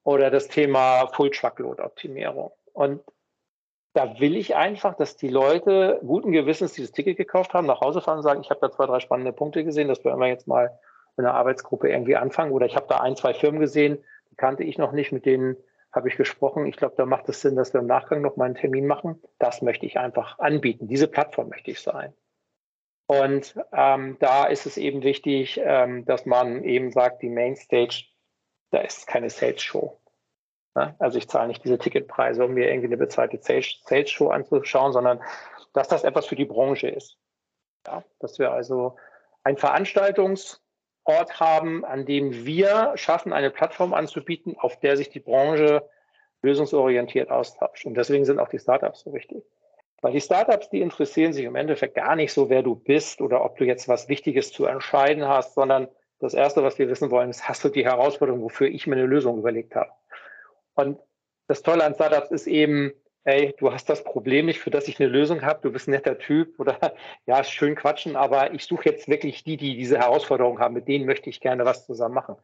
Oder 0.02 0.31
das 0.31 0.48
Thema 0.48 1.09
Full-Truckload-Optimierung. 1.09 2.52
Und 2.72 3.02
da 3.94 4.18
will 4.20 4.37
ich 4.37 4.57
einfach, 4.57 4.94
dass 4.94 5.16
die 5.16 5.28
Leute 5.28 6.00
guten 6.05 6.33
Gewissens 6.33 6.72
dieses 6.72 6.92
Ticket 6.92 7.16
gekauft 7.16 7.52
haben, 7.52 7.66
nach 7.66 7.81
Hause 7.81 8.00
fahren 8.00 8.18
und 8.18 8.22
sagen, 8.22 8.40
ich 8.40 8.50
habe 8.50 8.61
da 8.61 8.70
zwei, 8.70 8.87
drei 8.87 9.00
spannende 9.00 9.33
Punkte 9.33 9.64
gesehen, 9.64 9.88
das 9.88 10.05
werden 10.05 10.20
wir 10.20 10.28
jetzt 10.28 10.48
mal 10.48 10.78
in 11.18 11.24
der 11.24 11.35
Arbeitsgruppe 11.35 11.90
irgendwie 11.90 12.16
anfangen. 12.16 12.52
Oder 12.52 12.66
ich 12.66 12.76
habe 12.76 12.87
da 12.88 13.00
ein, 13.00 13.16
zwei 13.16 13.35
Firmen 13.35 13.61
gesehen, 13.61 14.02
die 14.31 14.37
kannte 14.37 14.64
ich 14.64 14.78
noch 14.78 14.92
nicht, 14.92 15.12
mit 15.12 15.26
denen 15.26 15.57
habe 15.92 16.09
ich 16.09 16.16
gesprochen. 16.16 16.64
Ich 16.66 16.76
glaube, 16.76 16.94
da 16.96 17.05
macht 17.05 17.28
es 17.28 17.42
Sinn, 17.42 17.55
dass 17.55 17.74
wir 17.74 17.81
im 17.81 17.87
Nachgang 17.87 18.22
noch 18.22 18.37
mal 18.37 18.46
einen 18.46 18.55
Termin 18.55 18.87
machen. 18.87 19.22
Das 19.38 19.61
möchte 19.61 19.85
ich 19.85 19.98
einfach 19.98 20.38
anbieten. 20.38 20.88
Diese 20.88 21.07
Plattform 21.07 21.50
möchte 21.50 21.70
ich 21.70 21.81
sein. 21.81 22.14
Und 23.07 23.55
ähm, 23.72 24.16
da 24.20 24.46
ist 24.46 24.64
es 24.64 24.78
eben 24.78 25.02
wichtig, 25.02 25.61
ähm, 25.62 26.07
dass 26.07 26.24
man 26.24 26.64
eben 26.64 26.90
sagt, 26.90 27.20
die 27.20 27.28
Mainstage 27.28 28.05
da 28.72 28.81
ist 28.81 29.07
keine 29.07 29.28
Sales-Show. 29.28 30.00
Also 30.74 31.18
ich 31.18 31.28
zahle 31.28 31.48
nicht 31.48 31.64
diese 31.64 31.78
Ticketpreise, 31.78 32.44
um 32.44 32.54
mir 32.54 32.68
irgendwie 32.68 32.87
eine 32.87 32.96
bezahlte 32.96 33.38
Sales-Show 33.38 34.28
anzuschauen, 34.28 34.92
sondern 34.92 35.20
dass 35.74 35.88
das 35.88 36.04
etwas 36.04 36.26
für 36.26 36.37
die 36.37 36.44
Branche 36.44 36.88
ist. 36.88 37.18
Ja, 37.87 38.04
dass 38.20 38.38
wir 38.38 38.52
also 38.52 38.96
einen 39.42 39.58
Veranstaltungsort 39.58 40.61
haben, 41.40 41.85
an 41.85 42.06
dem 42.06 42.46
wir 42.46 42.92
schaffen, 42.94 43.32
eine 43.32 43.50
Plattform 43.50 43.92
anzubieten, 43.92 44.56
auf 44.58 44.78
der 44.80 44.96
sich 44.96 45.11
die 45.11 45.20
Branche 45.20 45.88
lösungsorientiert 46.42 47.30
austauscht. 47.30 47.85
Und 47.85 47.94
deswegen 47.94 48.24
sind 48.24 48.38
auch 48.38 48.48
die 48.48 48.58
Startups 48.58 49.00
so 49.00 49.12
wichtig. 49.12 49.44
Weil 50.00 50.12
die 50.12 50.20
Startups, 50.20 50.68
die 50.70 50.80
interessieren 50.80 51.32
sich 51.32 51.44
im 51.44 51.54
Endeffekt 51.54 51.94
gar 51.94 52.16
nicht 52.16 52.32
so, 52.32 52.50
wer 52.50 52.62
du 52.62 52.74
bist 52.74 53.20
oder 53.20 53.44
ob 53.44 53.56
du 53.58 53.64
jetzt 53.64 53.88
was 53.88 54.08
Wichtiges 54.08 54.52
zu 54.52 54.66
entscheiden 54.66 55.28
hast, 55.28 55.54
sondern 55.54 55.88
das 56.18 56.35
Erste, 56.35 56.62
was 56.62 56.78
wir 56.78 56.88
wissen 56.88 57.11
wollen, 57.11 57.30
ist, 57.30 57.48
hast 57.48 57.64
du 57.64 57.68
die 57.68 57.85
Herausforderung, 57.85 58.42
wofür 58.42 58.68
ich 58.68 58.87
mir 58.87 58.96
eine 58.96 59.06
Lösung 59.06 59.38
überlegt 59.38 59.74
habe? 59.76 59.90
Und 60.74 60.98
das 61.48 61.62
Tolle 61.62 61.85
an 61.85 61.94
Startups 61.94 62.30
ist 62.30 62.46
eben, 62.46 62.92
ey, 63.24 63.54
du 63.58 63.72
hast 63.72 63.88
das 63.88 64.04
Problem 64.04 64.46
nicht, 64.46 64.61
für 64.61 64.70
das 64.70 64.88
ich 64.88 65.00
eine 65.00 65.08
Lösung 65.08 65.42
habe, 65.42 65.61
du 65.62 65.72
bist 65.72 65.88
ein 65.88 65.92
netter 65.92 66.18
Typ 66.18 66.58
oder 66.58 66.76
ja, 67.26 67.44
schön 67.44 67.74
quatschen, 67.74 68.16
aber 68.16 68.52
ich 68.54 68.64
suche 68.64 68.88
jetzt 68.88 69.08
wirklich 69.08 69.44
die, 69.44 69.56
die 69.56 69.76
diese 69.76 69.98
Herausforderung 69.98 70.58
haben, 70.61 70.74
mit 70.74 70.88
denen 70.88 71.06
möchte 71.06 71.30
ich 71.30 71.40
gerne 71.40 71.64
was 71.64 71.87
zusammen 71.87 72.14
machen. 72.14 72.37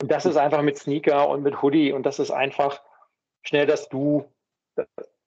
Und 0.00 0.10
das 0.10 0.26
ist 0.26 0.36
einfach 0.36 0.62
mit 0.62 0.78
Sneaker 0.78 1.28
und 1.28 1.42
mit 1.42 1.62
Hoodie 1.62 1.92
und 1.92 2.04
das 2.04 2.18
ist 2.18 2.30
einfach 2.30 2.82
schnell 3.42 3.66
dass 3.66 3.88
Du, 3.88 4.24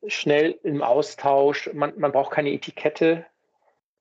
schnell 0.07 0.59
im 0.63 0.81
Austausch, 0.81 1.69
man, 1.73 1.93
man 1.97 2.11
braucht 2.11 2.31
keine 2.31 2.51
Etikette. 2.51 3.25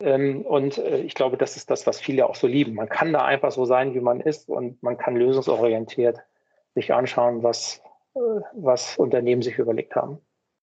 Ähm, 0.01 0.43
und 0.43 0.79
äh, 0.79 0.99
ich 0.99 1.15
glaube, 1.15 1.37
das 1.37 1.57
ist 1.57 1.71
das, 1.71 1.87
was 1.87 2.01
viele 2.01 2.27
auch 2.27 2.35
so 2.35 2.47
lieben. 2.47 2.75
Man 2.75 2.89
kann 2.89 3.13
da 3.13 3.25
einfach 3.25 3.53
so 3.53 3.65
sein, 3.65 3.95
wie 3.95 4.01
man 4.01 4.21
ist 4.21 4.49
und 4.49 4.83
man 4.83 4.97
kann 4.97 5.17
lösungsorientiert 5.17 6.19
sich 6.75 6.93
anschauen, 6.93 7.43
was, 7.43 7.81
was 8.15 8.97
Unternehmen 8.97 9.43
sich 9.43 9.59
überlegt 9.59 9.95
haben. 9.97 10.19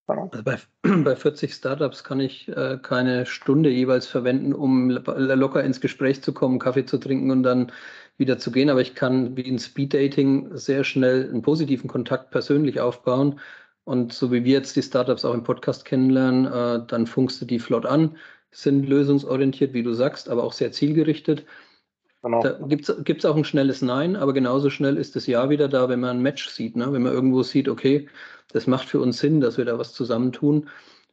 Genau. 0.08 0.28
Also 0.32 0.44
bei, 0.44 0.58
bei 1.04 1.16
40 1.16 1.54
Startups 1.54 2.04
kann 2.04 2.20
ich 2.20 2.48
äh, 2.48 2.78
keine 2.82 3.26
Stunde 3.26 3.70
jeweils 3.70 4.06
verwenden, 4.06 4.52
um 4.52 4.90
locker 4.90 5.62
ins 5.62 5.80
Gespräch 5.80 6.22
zu 6.22 6.32
kommen, 6.32 6.58
Kaffee 6.58 6.84
zu 6.84 6.98
trinken 6.98 7.30
und 7.30 7.42
dann 7.42 7.72
wieder 8.18 8.38
zu 8.38 8.50
gehen. 8.50 8.70
Aber 8.70 8.80
ich 8.80 8.94
kann 8.94 9.36
wie 9.36 9.42
in 9.42 9.58
Speeddating 9.58 10.56
sehr 10.56 10.84
schnell 10.84 11.28
einen 11.28 11.42
positiven 11.42 11.88
Kontakt 11.88 12.30
persönlich 12.30 12.80
aufbauen. 12.80 13.40
Und 13.84 14.12
so 14.12 14.30
wie 14.30 14.44
wir 14.44 14.52
jetzt 14.52 14.76
die 14.76 14.82
Startups 14.82 15.24
auch 15.24 15.34
im 15.34 15.42
Podcast 15.42 15.84
kennenlernen, 15.84 16.46
äh, 16.46 16.86
dann 16.86 17.06
funkst 17.06 17.40
du 17.40 17.46
die 17.46 17.58
flott 17.58 17.86
an, 17.86 18.16
sind 18.50 18.88
lösungsorientiert, 18.88 19.72
wie 19.72 19.82
du 19.82 19.92
sagst, 19.92 20.28
aber 20.28 20.44
auch 20.44 20.52
sehr 20.52 20.72
zielgerichtet. 20.72 21.46
Genau. 22.22 22.40
Da 22.40 22.52
gibt 22.66 22.88
es 22.88 23.24
auch 23.24 23.36
ein 23.36 23.44
schnelles 23.44 23.82
Nein, 23.82 24.14
aber 24.14 24.32
genauso 24.32 24.70
schnell 24.70 24.96
ist 24.96 25.16
das 25.16 25.26
Ja 25.26 25.50
wieder 25.50 25.68
da, 25.68 25.88
wenn 25.88 26.00
man 26.00 26.18
ein 26.18 26.22
Match 26.22 26.48
sieht. 26.48 26.76
Ne? 26.76 26.92
Wenn 26.92 27.02
man 27.02 27.12
irgendwo 27.12 27.42
sieht, 27.42 27.68
okay, 27.68 28.08
das 28.52 28.68
macht 28.68 28.88
für 28.88 29.00
uns 29.00 29.18
Sinn, 29.18 29.40
dass 29.40 29.58
wir 29.58 29.64
da 29.64 29.78
was 29.78 29.92
zusammentun. 29.92 30.68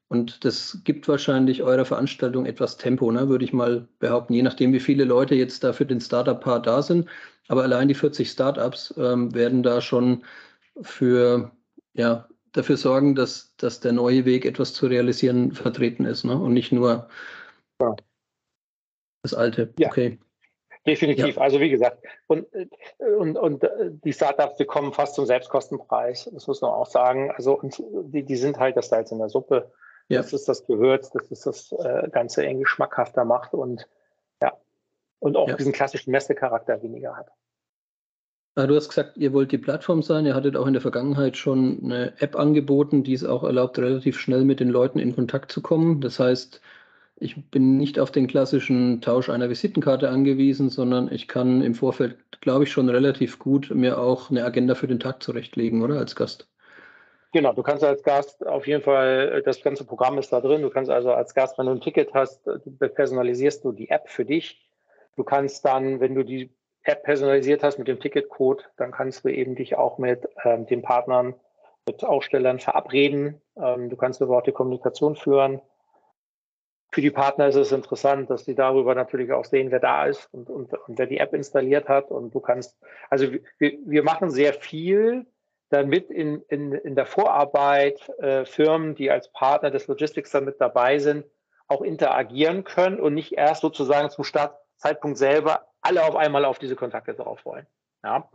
Und 0.07 0.45
das 0.45 0.79
gibt 0.83 1.07
wahrscheinlich 1.07 1.63
eurer 1.63 1.85
Veranstaltung 1.85 2.45
etwas 2.45 2.77
Tempo, 2.77 3.11
ne? 3.11 3.27
würde 3.27 3.45
ich 3.45 3.53
mal 3.53 3.87
behaupten, 3.99 4.33
je 4.33 4.43
nachdem, 4.43 4.71
wie 4.73 4.79
viele 4.79 5.03
Leute 5.03 5.35
jetzt 5.35 5.63
da 5.63 5.73
für 5.73 5.85
den 5.85 6.01
Startup-Part 6.01 6.67
da 6.67 6.81
sind. 6.81 7.07
Aber 7.47 7.63
allein 7.63 7.87
die 7.87 7.95
40 7.95 8.29
Startups 8.29 8.93
ähm, 8.97 9.33
werden 9.33 9.63
da 9.63 9.81
schon 9.81 10.23
für, 10.81 11.51
ja, 11.93 12.27
dafür 12.51 12.77
sorgen, 12.77 13.15
dass, 13.15 13.55
dass 13.57 13.79
der 13.79 13.93
neue 13.93 14.25
Weg, 14.25 14.45
etwas 14.45 14.73
zu 14.73 14.87
realisieren, 14.87 15.51
vertreten 15.53 16.05
ist 16.05 16.23
ne? 16.23 16.37
und 16.37 16.53
nicht 16.53 16.71
nur 16.71 17.07
ja. 17.81 17.95
das 19.23 19.33
alte. 19.33 19.73
Ja. 19.79 19.89
Okay. 19.89 20.19
Definitiv. 20.87 21.35
Ja. 21.35 21.41
Also 21.41 21.59
wie 21.59 21.69
gesagt, 21.69 22.03
und, 22.27 22.47
und, 22.97 23.37
und 23.37 23.63
äh, 23.63 23.91
die 23.91 24.13
Startups, 24.13 24.57
die 24.57 24.65
kommen 24.65 24.93
fast 24.93 25.15
zum 25.15 25.25
Selbstkostenpreis. 25.25 26.29
Das 26.33 26.47
muss 26.47 26.61
man 26.61 26.71
auch 26.71 26.87
sagen. 26.87 27.31
Also 27.31 27.59
und 27.59 27.81
die, 28.13 28.23
die 28.23 28.35
sind 28.37 28.57
halt 28.59 28.77
das 28.77 28.89
Salz 28.89 29.11
in 29.11 29.19
der 29.19 29.29
Suppe. 29.29 29.71
Ja. 30.07 30.17
Das 30.17 30.33
ist 30.33 30.49
das 30.49 30.65
Gewürz, 30.65 31.11
das 31.11 31.27
ist 31.27 31.45
das 31.45 31.71
äh, 31.71 32.09
Ganze 32.09 32.43
eng 32.43 32.59
geschmackhafter 32.59 33.25
macht 33.25 33.53
und 33.53 33.87
ja, 34.41 34.53
und 35.19 35.37
auch 35.37 35.47
ja. 35.47 35.55
diesen 35.55 35.71
klassischen 35.71 36.09
Messecharakter 36.11 36.81
weniger 36.81 37.15
hat. 37.15 37.27
Ah, 38.55 38.65
du 38.65 38.75
hast 38.75 38.89
gesagt, 38.89 39.17
ihr 39.17 39.31
wollt 39.33 39.51
die 39.51 39.59
Plattform 39.59 40.01
sein. 40.01 40.25
Ihr 40.25 40.33
hattet 40.33 40.57
auch 40.57 40.65
in 40.65 40.73
der 40.73 40.81
Vergangenheit 40.81 41.37
schon 41.37 41.79
eine 41.83 42.13
App 42.19 42.35
angeboten, 42.35 43.03
die 43.03 43.13
es 43.13 43.23
auch 43.23 43.43
erlaubt, 43.43 43.77
relativ 43.77 44.19
schnell 44.19 44.43
mit 44.43 44.59
den 44.59 44.69
Leuten 44.69 44.99
in 44.99 45.15
Kontakt 45.15 45.51
zu 45.51 45.61
kommen. 45.61 46.01
Das 46.01 46.19
heißt, 46.19 46.59
ich 47.19 47.49
bin 47.49 47.77
nicht 47.77 47.99
auf 47.99 48.11
den 48.11 48.27
klassischen 48.27 49.01
Tausch 49.01 49.29
einer 49.29 49.49
Visitenkarte 49.49 50.09
angewiesen, 50.09 50.69
sondern 50.69 51.11
ich 51.11 51.27
kann 51.27 51.61
im 51.61 51.75
Vorfeld, 51.75 52.17
glaube 52.41 52.63
ich, 52.63 52.71
schon 52.71 52.89
relativ 52.89 53.39
gut 53.39 53.71
mir 53.73 53.99
auch 53.99 54.29
eine 54.29 54.45
Agenda 54.45 54.75
für 54.75 54.87
den 54.87 54.99
Tag 54.99 55.21
zurechtlegen, 55.21 55.81
oder 55.81 55.97
als 55.97 56.15
Gast? 56.15 56.47
Genau, 57.31 57.53
du 57.53 57.61
kannst 57.61 57.83
als 57.83 58.01
Gast 58.03 58.45
auf 58.47 58.65
jeden 58.65 58.81
Fall, 58.81 59.43
das 59.43 59.61
ganze 59.61 59.85
Programm 59.85 60.17
ist 60.17 60.33
da 60.33 60.41
drin. 60.41 60.63
Du 60.63 60.69
kannst 60.69 60.89
also 60.89 61.11
als 61.11 61.35
Gast, 61.35 61.59
wenn 61.59 61.67
du 61.67 61.73
ein 61.73 61.81
Ticket 61.81 62.13
hast, 62.13 62.49
personalisierst 62.95 63.63
du 63.63 63.71
die 63.71 63.89
App 63.89 64.09
für 64.09 64.25
dich. 64.25 64.67
Du 65.15 65.23
kannst 65.23 65.63
dann, 65.65 65.99
wenn 65.99 66.15
du 66.15 66.23
die 66.23 66.51
App 66.83 67.03
personalisiert 67.03 67.61
hast 67.61 67.77
mit 67.77 67.87
dem 67.87 67.99
Ticketcode, 67.99 68.69
dann 68.77 68.91
kannst 68.91 69.25
du 69.25 69.29
eben 69.29 69.55
dich 69.55 69.75
auch 69.75 69.97
mit 69.99 70.27
ähm, 70.43 70.65
den 70.65 70.81
Partnern, 70.81 71.35
mit 71.85 72.03
Ausstellern 72.03 72.59
verabreden. 72.59 73.41
Ähm, 73.57 73.89
du 73.89 73.95
kannst 73.95 74.21
aber 74.21 74.37
auch 74.37 74.43
die 74.43 74.53
Kommunikation 74.53 75.15
führen 75.15 75.61
für 76.91 77.01
die 77.01 77.11
Partner 77.11 77.47
ist 77.47 77.55
es 77.55 77.71
interessant, 77.71 78.29
dass 78.29 78.45
die 78.45 78.55
darüber 78.55 78.95
natürlich 78.95 79.31
auch 79.31 79.45
sehen, 79.45 79.71
wer 79.71 79.79
da 79.79 80.05
ist 80.05 80.27
und, 80.33 80.49
und, 80.49 80.73
und 80.73 80.97
wer 80.97 81.05
die 81.05 81.19
App 81.19 81.33
installiert 81.33 81.87
hat. 81.87 82.09
Und 82.09 82.33
du 82.33 82.39
kannst, 82.39 82.77
also 83.09 83.31
wir, 83.31 83.73
wir 83.85 84.03
machen 84.03 84.31
sehr 84.31 84.53
viel, 84.53 85.27
damit 85.69 86.09
in, 86.09 86.41
in, 86.49 86.73
in 86.73 86.95
der 86.95 87.05
Vorarbeit 87.05 88.09
äh, 88.19 88.43
Firmen, 88.45 88.95
die 88.95 89.11
als 89.11 89.31
Partner 89.31 89.69
des 89.69 89.87
Logistics 89.87 90.31
damit 90.31 90.59
dabei 90.59 90.97
sind, 90.97 91.25
auch 91.67 91.81
interagieren 91.81 92.63
können 92.63 92.99
und 92.99 93.13
nicht 93.13 93.33
erst 93.33 93.61
sozusagen 93.61 94.09
zum 94.09 94.23
Startzeitpunkt 94.23 95.17
selber 95.17 95.67
alle 95.81 96.03
auf 96.03 96.15
einmal 96.15 96.43
auf 96.45 96.57
diese 96.57 96.75
Kontakte 96.75 97.13
drauf 97.13 97.45
wollen. 97.45 97.67
Ja. 98.03 98.29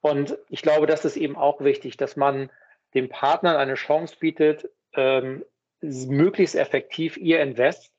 Und 0.00 0.36
ich 0.48 0.62
glaube, 0.62 0.86
das 0.86 1.04
ist 1.04 1.16
eben 1.16 1.36
auch 1.36 1.60
wichtig, 1.60 1.96
dass 1.96 2.16
man 2.16 2.50
den 2.94 3.08
Partnern 3.08 3.56
eine 3.56 3.74
Chance 3.74 4.16
bietet, 4.18 4.68
ähm, 4.94 5.44
möglichst 5.82 6.54
effektiv 6.54 7.16
ihr 7.16 7.40
Invest 7.40 7.92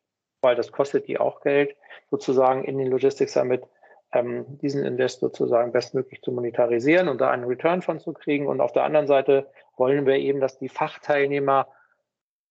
weil 0.43 0.55
das 0.55 0.71
kostet 0.71 1.07
die 1.07 1.17
auch 1.17 1.41
Geld, 1.41 1.75
sozusagen 2.11 2.63
in 2.65 2.77
den 2.77 2.87
Logistics 2.87 3.33
Summit 3.33 3.63
ähm, 4.11 4.59
diesen 4.59 4.85
Invest 4.85 5.21
sozusagen 5.21 5.71
bestmöglich 5.71 6.21
zu 6.21 6.31
monetarisieren 6.31 7.07
und 7.07 7.21
da 7.21 7.31
einen 7.31 7.45
Return 7.45 7.81
von 7.81 7.99
zu 7.99 8.13
kriegen. 8.13 8.45
Und 8.45 8.61
auf 8.61 8.73
der 8.73 8.83
anderen 8.83 9.07
Seite 9.07 9.49
wollen 9.77 10.05
wir 10.05 10.17
eben, 10.17 10.39
dass 10.39 10.59
die 10.59 10.69
Fachteilnehmer 10.69 11.67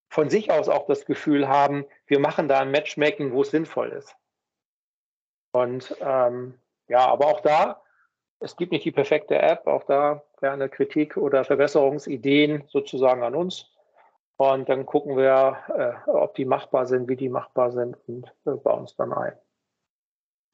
von 0.08 0.28
sich 0.28 0.50
aus 0.50 0.68
auch 0.68 0.86
das 0.86 1.04
Gefühl 1.04 1.48
haben, 1.48 1.84
wir 2.06 2.18
machen 2.18 2.48
da 2.48 2.58
ein 2.58 2.70
Matchmaking, 2.70 3.32
wo 3.32 3.42
es 3.42 3.50
sinnvoll 3.50 3.90
ist. 3.90 4.16
Und 5.52 5.94
ähm, 6.00 6.58
ja, 6.88 7.06
aber 7.06 7.26
auch 7.26 7.40
da, 7.40 7.82
es 8.40 8.56
gibt 8.56 8.72
nicht 8.72 8.84
die 8.84 8.90
perfekte 8.90 9.38
App, 9.38 9.66
auch 9.66 9.84
da 9.84 10.24
gerne 10.40 10.68
Kritik 10.68 11.16
oder 11.16 11.44
Verbesserungsideen 11.44 12.64
sozusagen 12.68 13.22
an 13.22 13.34
uns. 13.34 13.71
Und 14.36 14.68
dann 14.68 14.86
gucken 14.86 15.16
wir, 15.16 15.58
äh, 15.68 16.10
ob 16.10 16.34
die 16.34 16.44
machbar 16.44 16.86
sind, 16.86 17.08
wie 17.08 17.16
die 17.16 17.28
machbar 17.28 17.70
sind 17.70 17.96
und 18.06 18.26
äh, 18.44 18.52
bauen 18.52 18.84
es 18.84 18.96
dann 18.96 19.12
ein. 19.12 19.34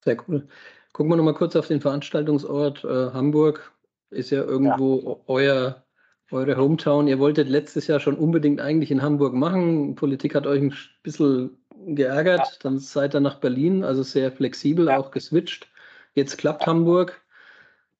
Sehr 0.04 0.16
cool. 0.28 0.48
Gucken 0.92 1.12
wir 1.12 1.16
nochmal 1.16 1.34
kurz 1.34 1.56
auf 1.56 1.68
den 1.68 1.80
Veranstaltungsort. 1.80 2.84
Äh, 2.84 3.12
Hamburg 3.12 3.72
ist 4.10 4.30
ja 4.30 4.42
irgendwo 4.42 5.00
ja. 5.00 5.16
euer 5.26 5.84
eure 6.30 6.56
Hometown. 6.56 7.08
Ihr 7.08 7.18
wolltet 7.18 7.48
letztes 7.48 7.86
Jahr 7.86 8.00
schon 8.00 8.16
unbedingt 8.16 8.60
eigentlich 8.60 8.90
in 8.90 9.02
Hamburg 9.02 9.34
machen. 9.34 9.94
Politik 9.94 10.34
hat 10.34 10.46
euch 10.46 10.60
ein 10.60 10.74
bisschen 11.02 11.58
geärgert. 11.86 12.40
Ja. 12.40 12.56
Dann 12.62 12.78
seid 12.78 13.14
ihr 13.14 13.20
nach 13.20 13.40
Berlin, 13.40 13.84
also 13.84 14.02
sehr 14.02 14.30
flexibel 14.32 14.86
ja. 14.88 14.98
auch 14.98 15.10
geswitcht. 15.10 15.68
Jetzt 16.14 16.36
klappt 16.38 16.66
Hamburg. 16.66 17.20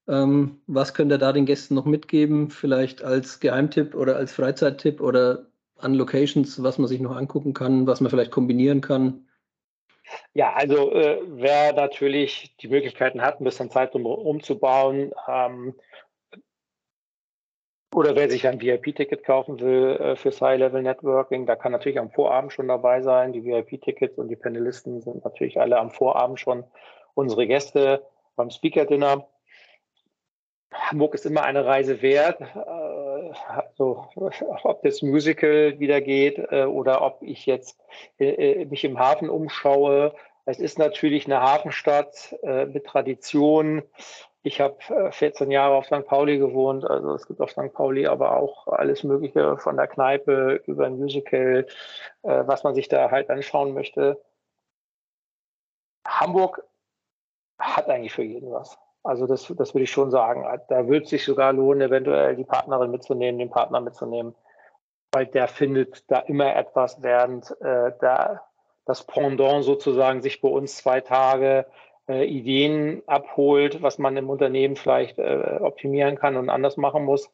Ähm, 0.07 0.61
was 0.67 0.95
könnt 0.95 1.13
ihr 1.13 1.19
da 1.19 1.33
den 1.33 1.47
Gästen 1.47 1.75
noch 1.75 1.85
mitgeben? 1.85 2.51
Vielleicht 2.51 3.03
als 3.03 3.41
Geheimtipp 3.41 3.95
oder 3.95 4.17
als 4.17 4.33
Freizeittipp 4.33 5.01
oder 5.01 5.47
an 5.79 5.95
Locations, 5.95 6.63
was 6.63 6.79
man 6.79 6.89
sich 6.89 7.01
noch 7.01 7.17
angucken 7.17 7.55
kann, 7.55 7.87
was 7.87 8.01
man 8.01 8.11
vielleicht 8.11 8.31
kombinieren 8.31 8.81
kann? 8.81 9.27
Ja, 10.33 10.55
also 10.55 10.91
äh, 10.93 11.21
wer 11.27 11.73
natürlich 11.75 12.57
die 12.59 12.69
Möglichkeiten 12.69 13.21
hat, 13.21 13.41
ein 13.41 13.45
bisschen 13.45 13.71
Zeit 13.71 13.95
um, 13.95 14.07
umzubauen, 14.07 15.13
ähm, 15.29 15.75
oder 17.95 18.15
wer 18.17 18.31
sich 18.31 18.47
ein 18.47 18.61
VIP-Ticket 18.61 19.25
kaufen 19.25 19.61
will 19.61 19.97
äh, 19.97 20.17
fürs 20.17 20.41
High-Level 20.41 20.83
Networking, 20.83 21.47
da 21.47 21.57
kann 21.57 21.73
natürlich 21.73 21.99
am 21.99 22.11
Vorabend 22.11 22.53
schon 22.53 22.69
dabei 22.69 23.01
sein. 23.01 23.33
Die 23.33 23.45
VIP-Tickets 23.45 24.19
und 24.19 24.29
die 24.29 24.37
Panelisten 24.37 25.01
sind 25.01 25.25
natürlich 25.25 25.59
alle 25.59 25.79
am 25.79 25.91
Vorabend 25.91 26.39
schon 26.39 26.65
unsere 27.15 27.47
Gäste 27.47 28.07
beim 28.37 28.51
Speaker-Dinner. 28.51 29.27
Hamburg 30.73 31.15
ist 31.15 31.25
immer 31.25 31.43
eine 31.45 31.65
Reise 31.65 32.03
wert. 32.03 32.41
Äh, 32.41 32.45
also, 33.47 34.09
ob 34.63 34.83
das 34.83 35.03
Musical 35.03 35.79
wieder 35.79 36.01
geht 36.01 36.39
äh, 36.51 36.65
oder 36.65 37.03
ob 37.03 37.23
ich 37.23 37.47
jetzt 37.47 37.81
äh, 38.19 38.65
mich 38.67 38.85
im 38.85 38.99
Hafen 38.99 39.31
umschaue. 39.31 40.15
Es 40.45 40.59
ist 40.59 40.79
natürlich 40.79 41.27
eine 41.27 41.43
Hafenstadt 41.43 42.35
mit 42.43 42.87
Tradition. 42.87 43.83
Ich 44.43 44.63
habe 44.63 44.79
14 45.11 45.51
Jahre 45.51 45.75
auf 45.75 45.85
St. 45.85 46.07
Pauli 46.07 46.39
gewohnt, 46.39 46.87
also 46.89 47.13
es 47.13 47.27
gibt 47.27 47.43
auf 47.43 47.51
St. 47.51 47.71
Pauli 47.75 48.07
aber 48.07 48.35
auch 48.35 48.67
alles 48.67 49.05
Mögliche 49.05 49.59
von 49.59 49.77
der 49.77 49.89
Kneipe 49.89 50.63
über 50.65 50.87
ein 50.87 50.97
Musical, 50.97 51.67
was 52.23 52.65
man 52.65 52.75
sich 52.75 52.89
da 52.89 53.11
halt 53.11 53.29
anschauen 53.29 53.75
möchte. 53.75 54.23
Hamburg 56.07 56.63
hat 57.59 57.91
eigentlich 57.91 58.15
für 58.15 58.23
jeden 58.23 58.51
was. 58.51 58.79
Also 59.03 59.27
das, 59.27 59.53
das 59.57 59.75
würde 59.75 59.85
ich 59.85 59.91
schon 59.91 60.11
sagen. 60.11 60.45
Da 60.69 60.87
würde 60.89 61.05
es 61.05 61.11
sich 61.11 61.25
sogar 61.25 61.53
lohnen, 61.53 61.89
eventuell 61.89 62.37
die 62.37 62.45
Partnerin 62.45 62.91
mitzunehmen, 62.91 63.39
den 63.39 63.51
Partner 63.51 63.81
mitzunehmen, 63.81 64.35
weil 65.13 65.27
der 65.27 65.49
findet 65.49 66.11
da 66.11 66.19
immer 66.21 66.55
etwas, 66.55 67.03
während 67.03 67.51
äh, 67.61 67.93
da 68.01 68.43
das 68.85 69.05
Pendant 69.05 69.65
sozusagen 69.65 70.23
sich 70.23 70.41
bei 70.41 70.49
uns 70.49 70.79
zwei 70.79 71.01
Tage 71.01 71.67
äh, 72.09 72.25
Ideen 72.25 73.03
abholt, 73.07 73.83
was 73.83 73.99
man 73.99 74.17
im 74.17 74.31
Unternehmen 74.31 74.77
vielleicht 74.77 75.19
äh, 75.19 75.59
optimieren 75.61 76.17
kann 76.17 76.37
und 76.37 76.49
anders 76.49 76.77
machen 76.79 77.05
muss, 77.05 77.31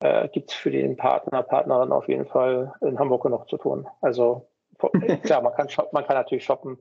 äh, 0.00 0.28
gibt 0.28 0.50
es 0.50 0.56
für 0.56 0.70
den 0.70 0.96
Partner, 0.96 1.42
Partnerin 1.42 1.92
auf 1.92 2.08
jeden 2.08 2.26
Fall 2.26 2.74
in 2.80 2.98
Hamburg 2.98 3.24
noch 3.24 3.46
zu 3.46 3.58
tun. 3.58 3.88
Also 4.00 4.48
klar, 5.24 5.42
man 5.42 5.54
kann, 5.54 5.68
shoppen, 5.68 5.90
man 5.92 6.06
kann 6.06 6.16
natürlich 6.16 6.44
shoppen, 6.44 6.78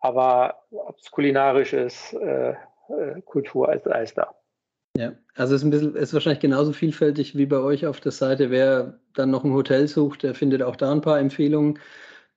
aber 0.00 0.62
ob 0.70 0.98
es 0.98 1.10
kulinarisch 1.10 1.74
ist, 1.74 2.14
äh, 2.14 2.54
Kultur 3.24 3.68
als, 3.68 4.14
da. 4.14 4.34
Ja, 4.96 5.12
also 5.34 5.54
es 5.54 5.62
ist, 5.62 5.66
ein 5.66 5.70
bisschen, 5.70 5.94
ist 5.96 6.14
wahrscheinlich 6.14 6.40
genauso 6.40 6.72
vielfältig 6.72 7.36
wie 7.36 7.46
bei 7.46 7.58
euch 7.58 7.86
auf 7.86 8.00
der 8.00 8.12
Seite. 8.12 8.50
Wer 8.50 8.98
dann 9.14 9.30
noch 9.30 9.44
ein 9.44 9.52
Hotel 9.52 9.88
sucht, 9.88 10.22
der 10.22 10.34
findet 10.34 10.62
auch 10.62 10.76
da 10.76 10.92
ein 10.92 11.00
paar 11.00 11.18
Empfehlungen. 11.18 11.78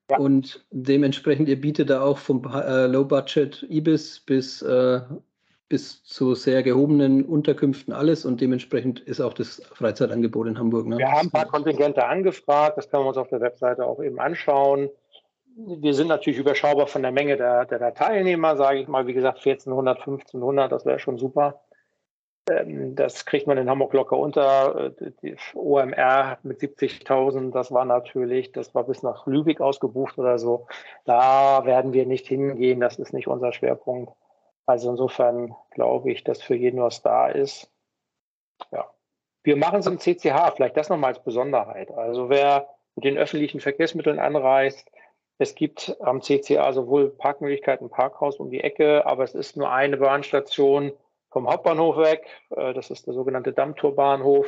Ja. 0.10 0.18
Und 0.18 0.66
dementsprechend, 0.72 1.50
ihr 1.50 1.60
bietet 1.60 1.90
da 1.90 2.02
auch 2.02 2.18
vom 2.18 2.44
äh, 2.46 2.88
Low-Budget 2.88 3.64
Ibis 3.70 4.22
bis, 4.22 4.62
äh, 4.62 5.02
bis 5.70 6.04
zu 6.04 6.34
sehr 6.34 6.64
gehobenen 6.64 7.26
Unterkünften 7.26 7.94
alles 7.94 8.26
und 8.26 8.40
dementsprechend 8.40 9.02
ist 9.02 9.20
auch 9.20 9.34
das 9.34 9.62
Freizeitangebot 9.74 10.48
in 10.48 10.58
Hamburg. 10.58 10.88
Ne? 10.88 10.98
Wir 10.98 11.12
haben 11.12 11.28
ein 11.28 11.32
paar 11.32 11.48
Kontingente 11.48 12.06
angefragt, 12.06 12.78
das 12.78 12.90
können 12.90 13.04
wir 13.04 13.10
uns 13.10 13.18
auf 13.18 13.28
der 13.28 13.42
Webseite 13.42 13.86
auch 13.86 14.02
eben 14.02 14.20
anschauen. 14.20 14.90
Wir 15.60 15.96
sind 15.96 16.08
natürlich 16.08 16.38
überschaubar 16.38 16.86
von 16.86 17.02
der 17.02 17.12
Menge 17.12 17.36
der, 17.36 17.66
der 17.66 17.94
Teilnehmer, 17.96 18.58
sage 18.58 18.80
ich 18.80 18.88
mal. 18.88 19.08
Wie 19.08 19.14
gesagt, 19.14 19.40
1400, 19.40 19.98
1500, 19.98 20.72
das 20.72 20.86
wäre 20.86 21.00
schon 21.00 21.18
super. 21.18 21.62
Ähm, 22.48 22.96
das 22.96 23.26
kriegt 23.26 23.48
man 23.48 23.58
in 23.58 23.68
Hamburg 23.68 23.94
locker 23.94 24.18
unter. 24.18 24.94
Äh, 25.00 25.12
die 25.24 25.36
OMR 25.56 26.38
mit 26.44 26.60
70.000, 26.60 27.52
das 27.52 27.72
war 27.72 27.86
natürlich, 27.86 28.52
das 28.52 28.76
war 28.76 28.84
bis 28.84 29.02
nach 29.02 29.26
Lübeck 29.26 29.60
ausgebucht 29.60 30.20
oder 30.20 30.38
so. 30.38 30.68
Da 31.06 31.66
werden 31.66 31.92
wir 31.92 32.06
nicht 32.06 32.28
hingehen, 32.28 32.80
das 32.80 33.00
ist 33.00 33.14
nicht 33.14 33.28
unser 33.28 33.52
Schwerpunkt. 33.52 34.14
Also 34.68 34.92
insofern 34.92 35.56
glaube 35.72 36.12
ich, 36.12 36.24
dass 36.24 36.44
für 36.44 36.56
jeden 36.56 36.82
was 36.82 37.02
da 37.02 37.30
ist. 37.30 37.72
Ja. 38.72 38.86
Wir 39.44 39.56
machen 39.56 39.80
es 39.80 39.88
im 39.88 39.98
CCH, 39.98 40.54
vielleicht 40.56 40.78
das 40.78 40.90
nochmal 40.90 41.14
als 41.14 41.24
Besonderheit. 41.24 41.90
Also 41.92 42.30
wer 42.30 42.68
mit 42.96 43.06
den 43.06 43.18
öffentlichen 43.18 43.60
Verkehrsmitteln 43.60 44.20
anreist, 44.20 44.88
es 45.40 45.56
gibt 45.56 45.96
am 46.02 46.22
CCA 46.22 46.74
sowohl 46.74 47.10
Parkmöglichkeiten, 47.10 47.90
Parkhaus 47.90 48.38
um 48.38 48.50
die 48.50 48.62
Ecke, 48.62 49.06
aber 49.06 49.24
es 49.24 49.36
ist 49.36 49.56
nur 49.56 49.72
eine 49.72 49.98
Bahnstation 49.98 50.92
vom 51.30 51.50
Hauptbahnhof 51.50 51.98
weg. 51.98 52.28
Äh, 52.50 52.74
das 52.74 52.90
ist 52.90 53.06
der 53.06 53.14
sogenannte 53.14 53.54
Dammtorbahnhof. 53.54 54.48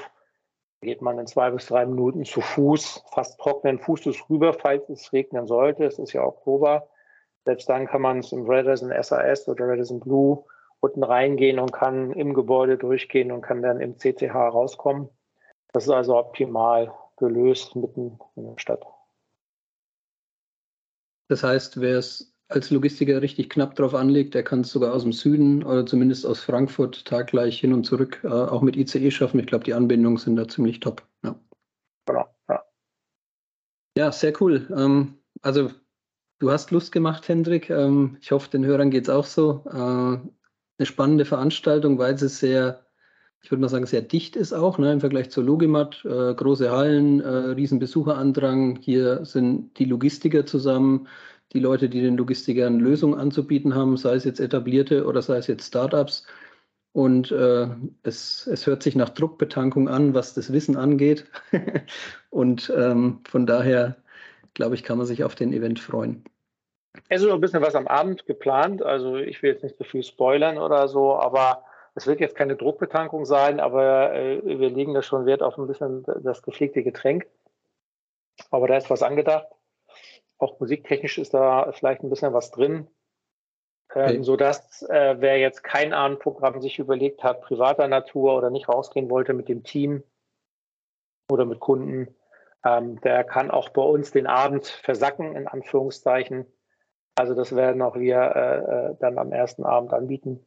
Da 0.82 0.88
geht 0.88 1.02
man 1.02 1.20
in 1.20 1.28
zwei 1.28 1.52
bis 1.52 1.68
drei 1.68 1.86
Minuten 1.86 2.26
zu 2.26 2.42
Fuß, 2.42 3.04
fast 3.12 3.40
trockenen 3.40 3.80
Fußes 3.80 4.30
rüber, 4.30 4.54
falls 4.54 4.90
es 4.90 5.14
regnen 5.14 5.46
sollte. 5.46 5.86
Es 5.86 6.00
ist 6.00 6.14
ja 6.14 6.24
Oktober. 6.24 6.90
Selbst 7.46 7.70
dann 7.70 7.88
kann 7.88 8.02
man 8.02 8.20
es 8.20 8.32
im 8.32 8.50
Radisson 8.50 8.92
SAS 9.02 9.48
oder 9.48 9.68
Radisson 9.68 10.00
Blue 10.00 10.46
unten 10.80 11.04
reingehen 11.04 11.60
und 11.60 11.74
kann 11.74 12.14
im 12.14 12.34
Gebäude 12.34 12.78
durchgehen 12.78 13.32
und 13.32 13.42
kann 13.42 13.62
dann 13.62 13.82
im 13.82 13.98
CCH 13.98 14.34
rauskommen. 14.34 15.10
Das 15.74 15.84
ist 15.84 15.92
also 15.92 16.18
optimal 16.18 16.94
gelöst 17.18 17.76
mitten 17.76 18.18
in 18.36 18.46
der 18.46 18.58
Stadt. 18.58 18.86
Das 21.30 21.44
heißt, 21.44 21.80
wer 21.80 22.00
es 22.00 22.36
als 22.50 22.72
Logistiker 22.72 23.22
richtig 23.22 23.50
knapp 23.50 23.76
drauf 23.76 23.94
anlegt, 23.94 24.34
der 24.34 24.44
kann 24.44 24.62
es 24.62 24.72
sogar 24.72 24.94
aus 24.94 25.04
dem 25.04 25.14
Süden 25.14 25.64
oder 25.64 25.86
zumindest 25.86 26.26
aus 26.26 26.40
Frankfurt 26.42 27.06
taggleich 27.06 27.60
hin 27.60 27.74
und 27.74 27.86
zurück 27.86 28.22
äh, 28.24 28.28
auch 28.28 28.64
mit 28.64 28.76
ICE 28.76 29.12
schaffen. 29.12 29.40
Ich 29.40 29.46
glaube, 29.46 29.64
die 29.64 29.76
Anbindungen 29.76 30.18
sind 30.18 30.36
da 30.36 30.48
ziemlich 30.48 30.80
top. 30.80 31.08
Ja, 31.24 31.40
genau, 32.08 32.26
ja. 32.50 32.64
ja 33.96 34.12
sehr 34.12 34.34
cool. 34.42 34.68
Ähm, 34.76 35.20
also 35.44 35.70
du 36.40 36.52
hast 36.52 36.72
Lust 36.72 36.92
gemacht, 36.92 37.28
Hendrik. 37.28 37.70
Ähm, 37.70 38.18
ich 38.20 38.32
hoffe, 38.32 38.50
den 38.50 38.66
Hörern 38.66 38.90
geht 38.90 39.04
es 39.04 39.10
auch 39.10 39.26
so. 39.26 39.64
Äh, 39.68 39.78
eine 40.80 40.86
spannende 40.86 41.26
Veranstaltung, 41.26 42.00
weil 42.00 42.18
sie 42.18 42.30
sehr, 42.30 42.84
ich 43.42 43.52
würde 43.52 43.62
mal 43.62 43.70
sagen, 43.70 43.86
sehr 43.86 44.02
dicht 44.02 44.36
ist 44.36 44.54
auch 44.54 44.78
ne, 44.78 44.92
im 44.92 45.00
Vergleich 45.00 45.30
zur 45.30 45.44
Logimat. 45.44 46.04
Äh, 46.06 46.34
große 46.34 46.72
Hallen, 46.72 47.22
äh, 47.22 47.28
riesen 47.28 47.80
Besucherandrang. 47.80 48.78
Hier 48.82 49.26
sind 49.26 49.78
die 49.80 49.86
Logistiker 49.86 50.46
zusammen 50.46 51.08
die 51.54 51.60
Leute, 51.60 51.90
die 51.90 52.02
den 52.02 52.18
Logistikern 52.18 52.80
Lösungen 52.80 53.20
anzubieten 53.20 53.74
haben, 53.74 53.98
sei 53.98 54.16
es 54.16 54.24
jetzt 54.24 54.40
etablierte 54.40 55.06
oder 55.06 55.22
sei 55.22 55.38
es 55.38 55.48
jetzt 55.48 55.68
Startups. 55.68 56.28
Und 56.92 57.32
äh, 57.32 57.68
es, 58.04 58.48
es 58.48 58.68
hört 58.68 58.84
sich 58.84 58.96
nach 58.96 59.10
Druckbetankung 59.10 59.88
an, 59.90 60.14
was 60.14 60.34
das 60.34 60.52
Wissen 60.52 60.76
angeht. 60.76 61.26
und 62.30 62.72
ähm, 62.76 63.22
von 63.28 63.46
daher, 63.46 63.96
glaube 64.54 64.76
ich, 64.76 64.84
kann 64.84 64.98
man 64.98 65.08
sich 65.08 65.24
auf 65.24 65.36
den 65.36 65.54
Event 65.54 65.80
freuen. 65.80 66.24
Es 67.08 67.22
ist 67.22 67.28
noch 67.28 67.36
ein 67.36 67.42
bisschen 67.42 67.62
was 67.62 67.76
am 67.76 67.88
Abend 67.88 68.26
geplant. 68.26 68.82
Also 68.82 69.18
ich 69.18 69.42
will 69.42 69.52
jetzt 69.52 69.64
nicht 69.64 69.78
so 69.78 69.84
viel 69.84 70.04
spoilern 70.04 70.58
oder 70.58 70.88
so, 70.88 71.16
aber 71.16 71.64
es 72.00 72.08
wird 72.08 72.22
jetzt 72.22 72.36
keine 72.36 72.56
Druckbetankung 72.56 73.26
sein, 73.26 73.60
aber 73.60 74.14
äh, 74.14 74.42
wir 74.44 74.70
legen 74.70 74.94
da 74.94 75.02
schon 75.02 75.26
Wert 75.26 75.44
auf 75.44 75.58
ein 75.58 75.68
bisschen 75.68 76.06
das 76.24 76.42
gepflegte 76.42 76.82
Getränk. 76.82 77.28
Aber 78.52 78.68
da 78.68 78.78
ist 78.78 78.90
was 78.90 79.04
angedacht. 79.04 79.48
Auch 80.38 80.60
musiktechnisch 80.60 81.18
ist 81.18 81.34
da 81.34 81.72
vielleicht 81.74 82.02
ein 82.02 82.10
bisschen 82.10 82.34
was 82.34 82.52
drin. 82.52 82.88
Ähm, 83.96 84.04
okay. 84.04 84.24
sodass 84.24 84.84
äh, 84.84 85.16
wer 85.18 85.40
jetzt 85.40 85.64
kein 85.64 85.94
Abendprogramm 85.94 86.62
sich 86.62 86.78
überlegt 86.78 87.24
hat, 87.24 87.42
privater 87.42 87.88
Natur 87.88 88.36
oder 88.36 88.52
nicht 88.52 88.70
rausgehen 88.70 89.10
wollte 89.10 89.34
mit 89.34 89.50
dem 89.50 89.64
Team 89.64 90.04
oder 91.32 91.46
mit 91.46 91.60
Kunden, 91.60 92.16
ähm, 92.64 93.02
der 93.02 93.24
kann 93.24 93.50
auch 93.50 93.70
bei 93.70 93.82
uns 93.82 94.12
den 94.12 94.28
Abend 94.28 94.68
versacken, 94.68 95.36
in 95.36 95.48
Anführungszeichen. 95.48 96.46
Also 97.16 97.34
das 97.34 97.56
werden 97.56 97.82
auch 97.82 97.96
wir 97.96 98.18
äh, 98.18 98.92
äh 98.92 98.96
dann 99.00 99.18
am 99.18 99.32
ersten 99.32 99.66
Abend 99.66 99.92
anbieten. 99.92 100.46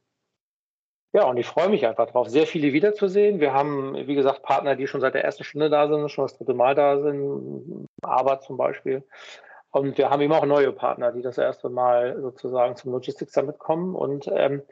Ja, 1.14 1.24
und 1.24 1.36
ich 1.36 1.46
freue 1.46 1.68
mich 1.68 1.86
einfach 1.86 2.10
drauf, 2.10 2.28
sehr 2.28 2.46
viele 2.46 2.72
wiederzusehen. 2.72 3.38
Wir 3.38 3.52
haben, 3.52 3.94
wie 4.06 4.14
gesagt, 4.14 4.42
Partner, 4.42 4.76
die 4.76 4.86
schon 4.86 5.02
seit 5.02 5.14
der 5.14 5.24
ersten 5.24 5.44
Stunde 5.44 5.68
da 5.68 5.86
sind, 5.86 6.10
schon 6.10 6.24
das 6.24 6.38
dritte 6.38 6.54
Mal 6.54 6.74
da 6.74 7.00
sind, 7.00 7.86
aber 8.00 8.40
zum 8.40 8.56
Beispiel. 8.56 9.04
Und 9.70 9.98
wir 9.98 10.08
haben 10.08 10.22
eben 10.22 10.32
auch 10.32 10.46
neue 10.46 10.72
Partner, 10.72 11.12
die 11.12 11.22
das 11.22 11.36
erste 11.36 11.68
Mal 11.68 12.20
sozusagen 12.20 12.76
zum 12.76 12.92
Logistics 12.92 13.32
Summit 13.32 13.58
kommen. 13.58 13.94
Und 13.94 14.26
ähm, 14.34 14.62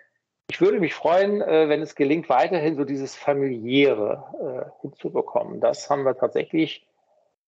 ich 0.50 0.60
würde 0.60 0.80
mich 0.80 0.94
freuen, 0.94 1.42
äh, 1.42 1.68
wenn 1.68 1.82
es 1.82 1.94
gelingt, 1.94 2.28
weiterhin 2.28 2.74
so 2.74 2.84
dieses 2.84 3.14
familiäre 3.14 4.24
äh, 4.40 4.80
hinzubekommen. 4.80 5.60
Das 5.60 5.90
haben 5.90 6.04
wir 6.04 6.16
tatsächlich 6.16 6.86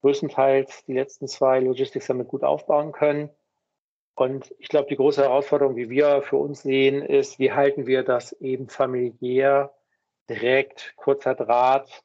größtenteils 0.02 0.84
die 0.84 0.94
letzten 0.94 1.28
zwei 1.28 1.60
Logistics 1.60 2.06
Summit 2.06 2.28
gut 2.28 2.44
aufbauen 2.44 2.92
können. 2.92 3.30
Und 4.14 4.54
ich 4.58 4.68
glaube, 4.68 4.88
die 4.88 4.96
große 4.96 5.22
Herausforderung, 5.22 5.74
die 5.74 5.88
wir 5.88 6.22
für 6.22 6.36
uns 6.36 6.62
sehen, 6.62 7.02
ist, 7.02 7.38
wie 7.38 7.52
halten 7.52 7.86
wir 7.86 8.02
das 8.02 8.32
eben 8.34 8.68
familiär, 8.68 9.72
direkt, 10.28 10.94
kurzer 10.96 11.34
Draht. 11.34 12.04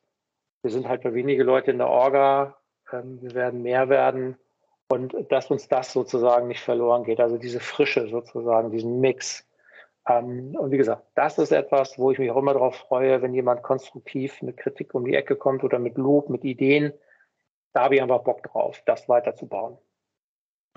Wir 0.62 0.72
sind 0.72 0.88
halt 0.88 1.04
nur 1.04 1.14
wenige 1.14 1.44
Leute 1.44 1.72
in 1.72 1.78
der 1.78 1.90
Orga. 1.90 2.58
Ähm, 2.92 3.22
wir 3.22 3.34
werden 3.34 3.62
mehr 3.62 3.90
werden 3.90 4.38
und 4.90 5.16
dass 5.30 5.52
uns 5.52 5.68
das 5.68 5.92
sozusagen 5.94 6.48
nicht 6.48 6.62
verloren 6.62 7.04
geht. 7.04 7.20
Also 7.20 7.38
diese 7.38 7.60
Frische 7.60 8.08
sozusagen, 8.08 8.72
diesen 8.72 9.00
Mix. 9.00 9.46
Ähm, 10.08 10.56
und 10.58 10.72
wie 10.72 10.78
gesagt, 10.78 11.04
das 11.16 11.38
ist 11.38 11.52
etwas, 11.52 12.00
wo 12.00 12.12
ich 12.12 12.20
mich 12.20 12.32
auch 12.32 12.38
immer 12.38 12.54
darauf 12.54 12.76
freue, 12.76 13.22
wenn 13.22 13.34
jemand 13.34 13.64
konstruktiv 13.64 14.42
mit 14.42 14.58
Kritik 14.58 14.94
um 14.96 15.06
die 15.06 15.16
Ecke 15.16 15.36
kommt 15.36 15.64
oder 15.64 15.80
mit 15.80 15.98
Lob, 15.98 16.30
mit 16.30 16.44
Ideen. 16.44 16.94
Da 17.74 17.84
habe 17.84 17.96
ich 17.96 18.02
einfach 18.02 18.24
Bock 18.24 18.44
drauf, 18.44 18.82
das 18.86 19.10
weiterzubauen. 19.10 19.78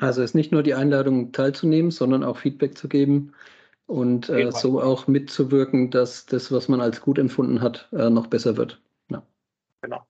Also 0.01 0.23
ist 0.23 0.35
nicht 0.35 0.51
nur 0.51 0.63
die 0.63 0.75
Einladung 0.75 1.33
teilzunehmen, 1.33 1.91
sondern 1.91 2.25
auch 2.25 2.39
Feedback 2.39 2.77
zu 2.77 2.89
geben 2.89 3.33
und 3.87 4.29
äh, 4.31 4.51
so 4.51 4.81
auch 4.81 5.07
mitzuwirken, 5.07 5.91
dass 5.91 6.25
das, 6.27 6.51
was 6.51 6.69
man 6.69 6.81
als 6.81 7.01
gut 7.03 7.19
empfunden 7.19 7.61
hat, 7.61 7.89
äh, 7.93 8.09
noch 8.09 8.29
besser 8.29 8.57
wird. 8.57 8.81
Ja. 9.11 9.23
Genau. 9.83 10.07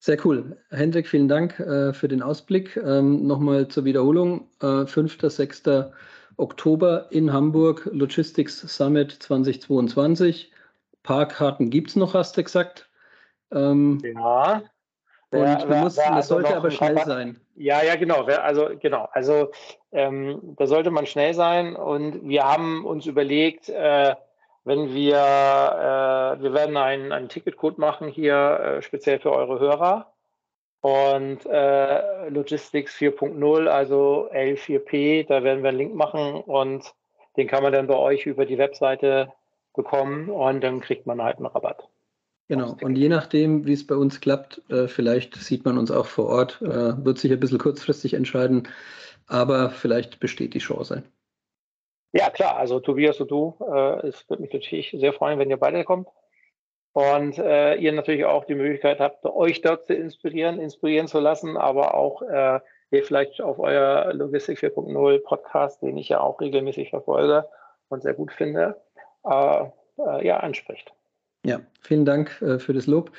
Sehr 0.00 0.18
cool. 0.24 0.56
Hendrik, 0.70 1.06
vielen 1.06 1.28
Dank 1.28 1.60
äh, 1.60 1.92
für 1.92 2.08
den 2.08 2.22
Ausblick. 2.22 2.76
Ähm, 2.78 3.26
Nochmal 3.26 3.68
zur 3.68 3.84
Wiederholung. 3.84 4.48
Äh, 4.60 4.86
5. 4.86 5.18
6. 5.20 5.62
Oktober 6.36 7.08
in 7.10 7.32
Hamburg, 7.32 7.88
Logistics 7.92 8.60
Summit 8.60 9.12
2022. 9.12 10.50
Parkkarten 11.02 11.70
gibt 11.70 11.90
es 11.90 11.96
noch, 11.96 12.14
hast 12.14 12.36
du 12.36 12.42
gesagt. 12.42 12.88
Ähm, 13.52 13.98
ja. 14.02 14.62
Und 15.32 15.42
wer, 15.42 15.64
wer, 15.68 15.80
muss, 15.82 15.96
wer 15.96 16.12
also 16.12 16.34
sollte 16.34 16.56
aber 16.56 16.70
schnell 16.70 16.98
sein. 17.04 17.40
Ja, 17.54 17.82
ja, 17.82 17.96
genau. 17.96 18.24
Also 18.24 18.70
genau. 18.80 19.08
Also 19.12 19.50
ähm, 19.92 20.54
da 20.56 20.66
sollte 20.66 20.90
man 20.90 21.06
schnell 21.06 21.34
sein. 21.34 21.76
Und 21.76 22.28
wir 22.28 22.44
haben 22.44 22.84
uns 22.84 23.06
überlegt, 23.06 23.68
äh, 23.68 24.14
wenn 24.64 24.92
wir, 24.92 25.16
äh, 25.16 26.42
wir 26.42 26.52
werden 26.52 26.76
einen, 26.76 27.12
einen 27.12 27.28
Ticketcode 27.28 27.78
machen 27.78 28.08
hier 28.08 28.34
äh, 28.34 28.82
speziell 28.82 29.20
für 29.20 29.32
eure 29.32 29.58
Hörer 29.60 30.12
und 30.80 31.46
äh, 31.46 32.28
Logistics 32.28 32.96
4.0, 32.96 33.66
also 33.66 34.28
L4P, 34.32 35.26
da 35.26 35.42
werden 35.42 35.62
wir 35.62 35.68
einen 35.68 35.78
Link 35.78 35.94
machen 35.94 36.40
und 36.40 36.94
den 37.36 37.46
kann 37.46 37.62
man 37.62 37.72
dann 37.72 37.86
bei 37.86 37.96
euch 37.96 38.26
über 38.26 38.46
die 38.46 38.58
Webseite 38.58 39.32
bekommen 39.74 40.30
und 40.30 40.62
dann 40.62 40.80
kriegt 40.80 41.06
man 41.06 41.22
halt 41.22 41.36
einen 41.36 41.46
Rabatt. 41.46 41.88
Genau, 42.50 42.76
und 42.82 42.96
je 42.96 43.08
nachdem, 43.08 43.64
wie 43.64 43.74
es 43.74 43.86
bei 43.86 43.94
uns 43.94 44.20
klappt, 44.20 44.60
äh, 44.70 44.88
vielleicht 44.88 45.36
sieht 45.36 45.64
man 45.64 45.78
uns 45.78 45.92
auch 45.92 46.06
vor 46.06 46.26
Ort, 46.26 46.60
äh, 46.60 47.04
wird 47.04 47.16
sich 47.16 47.30
ein 47.30 47.38
bisschen 47.38 47.60
kurzfristig 47.60 48.14
entscheiden, 48.14 48.66
aber 49.28 49.70
vielleicht 49.70 50.18
besteht 50.18 50.54
die 50.54 50.58
Chance. 50.58 51.04
Ja, 52.12 52.28
klar, 52.28 52.56
also 52.56 52.80
Tobias 52.80 53.20
und 53.20 53.30
du, 53.30 53.54
äh, 53.60 54.04
es 54.08 54.28
würde 54.28 54.42
mich 54.42 54.52
natürlich 54.52 54.96
sehr 54.98 55.12
freuen, 55.12 55.38
wenn 55.38 55.48
ihr 55.48 55.58
beide 55.58 55.84
kommt. 55.84 56.08
Und 56.92 57.38
äh, 57.38 57.76
ihr 57.76 57.92
natürlich 57.92 58.24
auch 58.24 58.44
die 58.44 58.56
Möglichkeit 58.56 58.98
habt, 58.98 59.24
euch 59.26 59.60
dort 59.60 59.86
zu 59.86 59.94
inspirieren, 59.94 60.58
inspirieren 60.58 61.06
zu 61.06 61.20
lassen, 61.20 61.56
aber 61.56 61.94
auch 61.94 62.20
äh, 62.22 62.58
ihr 62.90 63.04
vielleicht 63.04 63.40
auf 63.40 63.60
euer 63.60 64.12
Logistik 64.12 64.58
4.0 64.58 65.20
Podcast, 65.20 65.82
den 65.82 65.96
ich 65.96 66.08
ja 66.08 66.18
auch 66.18 66.40
regelmäßig 66.40 66.90
verfolge 66.90 67.48
und 67.90 68.02
sehr 68.02 68.14
gut 68.14 68.32
finde, 68.32 68.74
äh, 69.24 69.66
ja, 70.26 70.38
anspricht. 70.38 70.92
Ja, 71.44 71.60
vielen 71.80 72.04
Dank 72.04 72.40
äh, 72.42 72.58
für 72.58 72.72
das 72.72 72.86
Lob. 72.86 73.12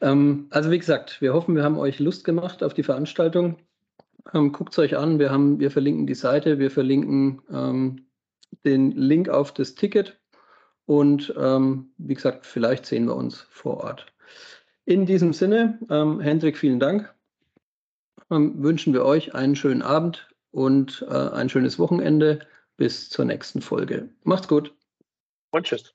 Ähm, 0.00 0.46
also 0.50 0.70
wie 0.70 0.78
gesagt, 0.78 1.20
wir 1.20 1.32
hoffen, 1.32 1.54
wir 1.54 1.62
haben 1.62 1.78
euch 1.78 1.98
Lust 1.98 2.24
gemacht 2.24 2.62
auf 2.62 2.74
die 2.74 2.82
Veranstaltung. 2.82 3.56
Ähm, 4.34 4.52
Guckt 4.52 4.72
es 4.72 4.78
euch 4.78 4.96
an, 4.96 5.18
wir, 5.18 5.30
haben, 5.30 5.60
wir 5.60 5.70
verlinken 5.70 6.06
die 6.06 6.14
Seite, 6.14 6.58
wir 6.58 6.70
verlinken 6.70 7.42
ähm, 7.50 8.06
den 8.64 8.90
Link 8.92 9.28
auf 9.28 9.54
das 9.54 9.74
Ticket 9.74 10.18
und 10.86 11.34
ähm, 11.36 11.90
wie 11.98 12.14
gesagt, 12.14 12.46
vielleicht 12.46 12.86
sehen 12.86 13.06
wir 13.06 13.16
uns 13.16 13.46
vor 13.50 13.78
Ort. 13.78 14.06
In 14.84 15.04
diesem 15.04 15.32
Sinne, 15.32 15.78
ähm, 15.90 16.20
Hendrik, 16.20 16.56
vielen 16.56 16.80
Dank. 16.80 17.12
Ähm, 18.30 18.62
wünschen 18.62 18.92
wir 18.92 19.04
euch 19.04 19.34
einen 19.34 19.56
schönen 19.56 19.82
Abend 19.82 20.28
und 20.52 21.04
äh, 21.08 21.12
ein 21.12 21.48
schönes 21.48 21.78
Wochenende. 21.78 22.40
Bis 22.76 23.08
zur 23.08 23.24
nächsten 23.24 23.62
Folge. 23.62 24.10
Macht's 24.22 24.48
gut. 24.48 24.74
Und 25.50 25.64
tschüss. 25.64 25.94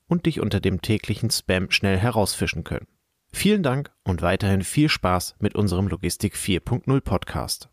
und 0.11 0.25
dich 0.25 0.41
unter 0.41 0.59
dem 0.59 0.81
täglichen 0.81 1.31
Spam 1.31 1.71
schnell 1.71 1.97
herausfischen 1.97 2.65
können. 2.65 2.87
Vielen 3.31 3.63
Dank 3.63 3.91
und 4.03 4.21
weiterhin 4.21 4.61
viel 4.61 4.89
Spaß 4.89 5.37
mit 5.39 5.55
unserem 5.55 5.87
Logistik 5.87 6.35
4.0 6.35 6.99
Podcast. 6.99 7.70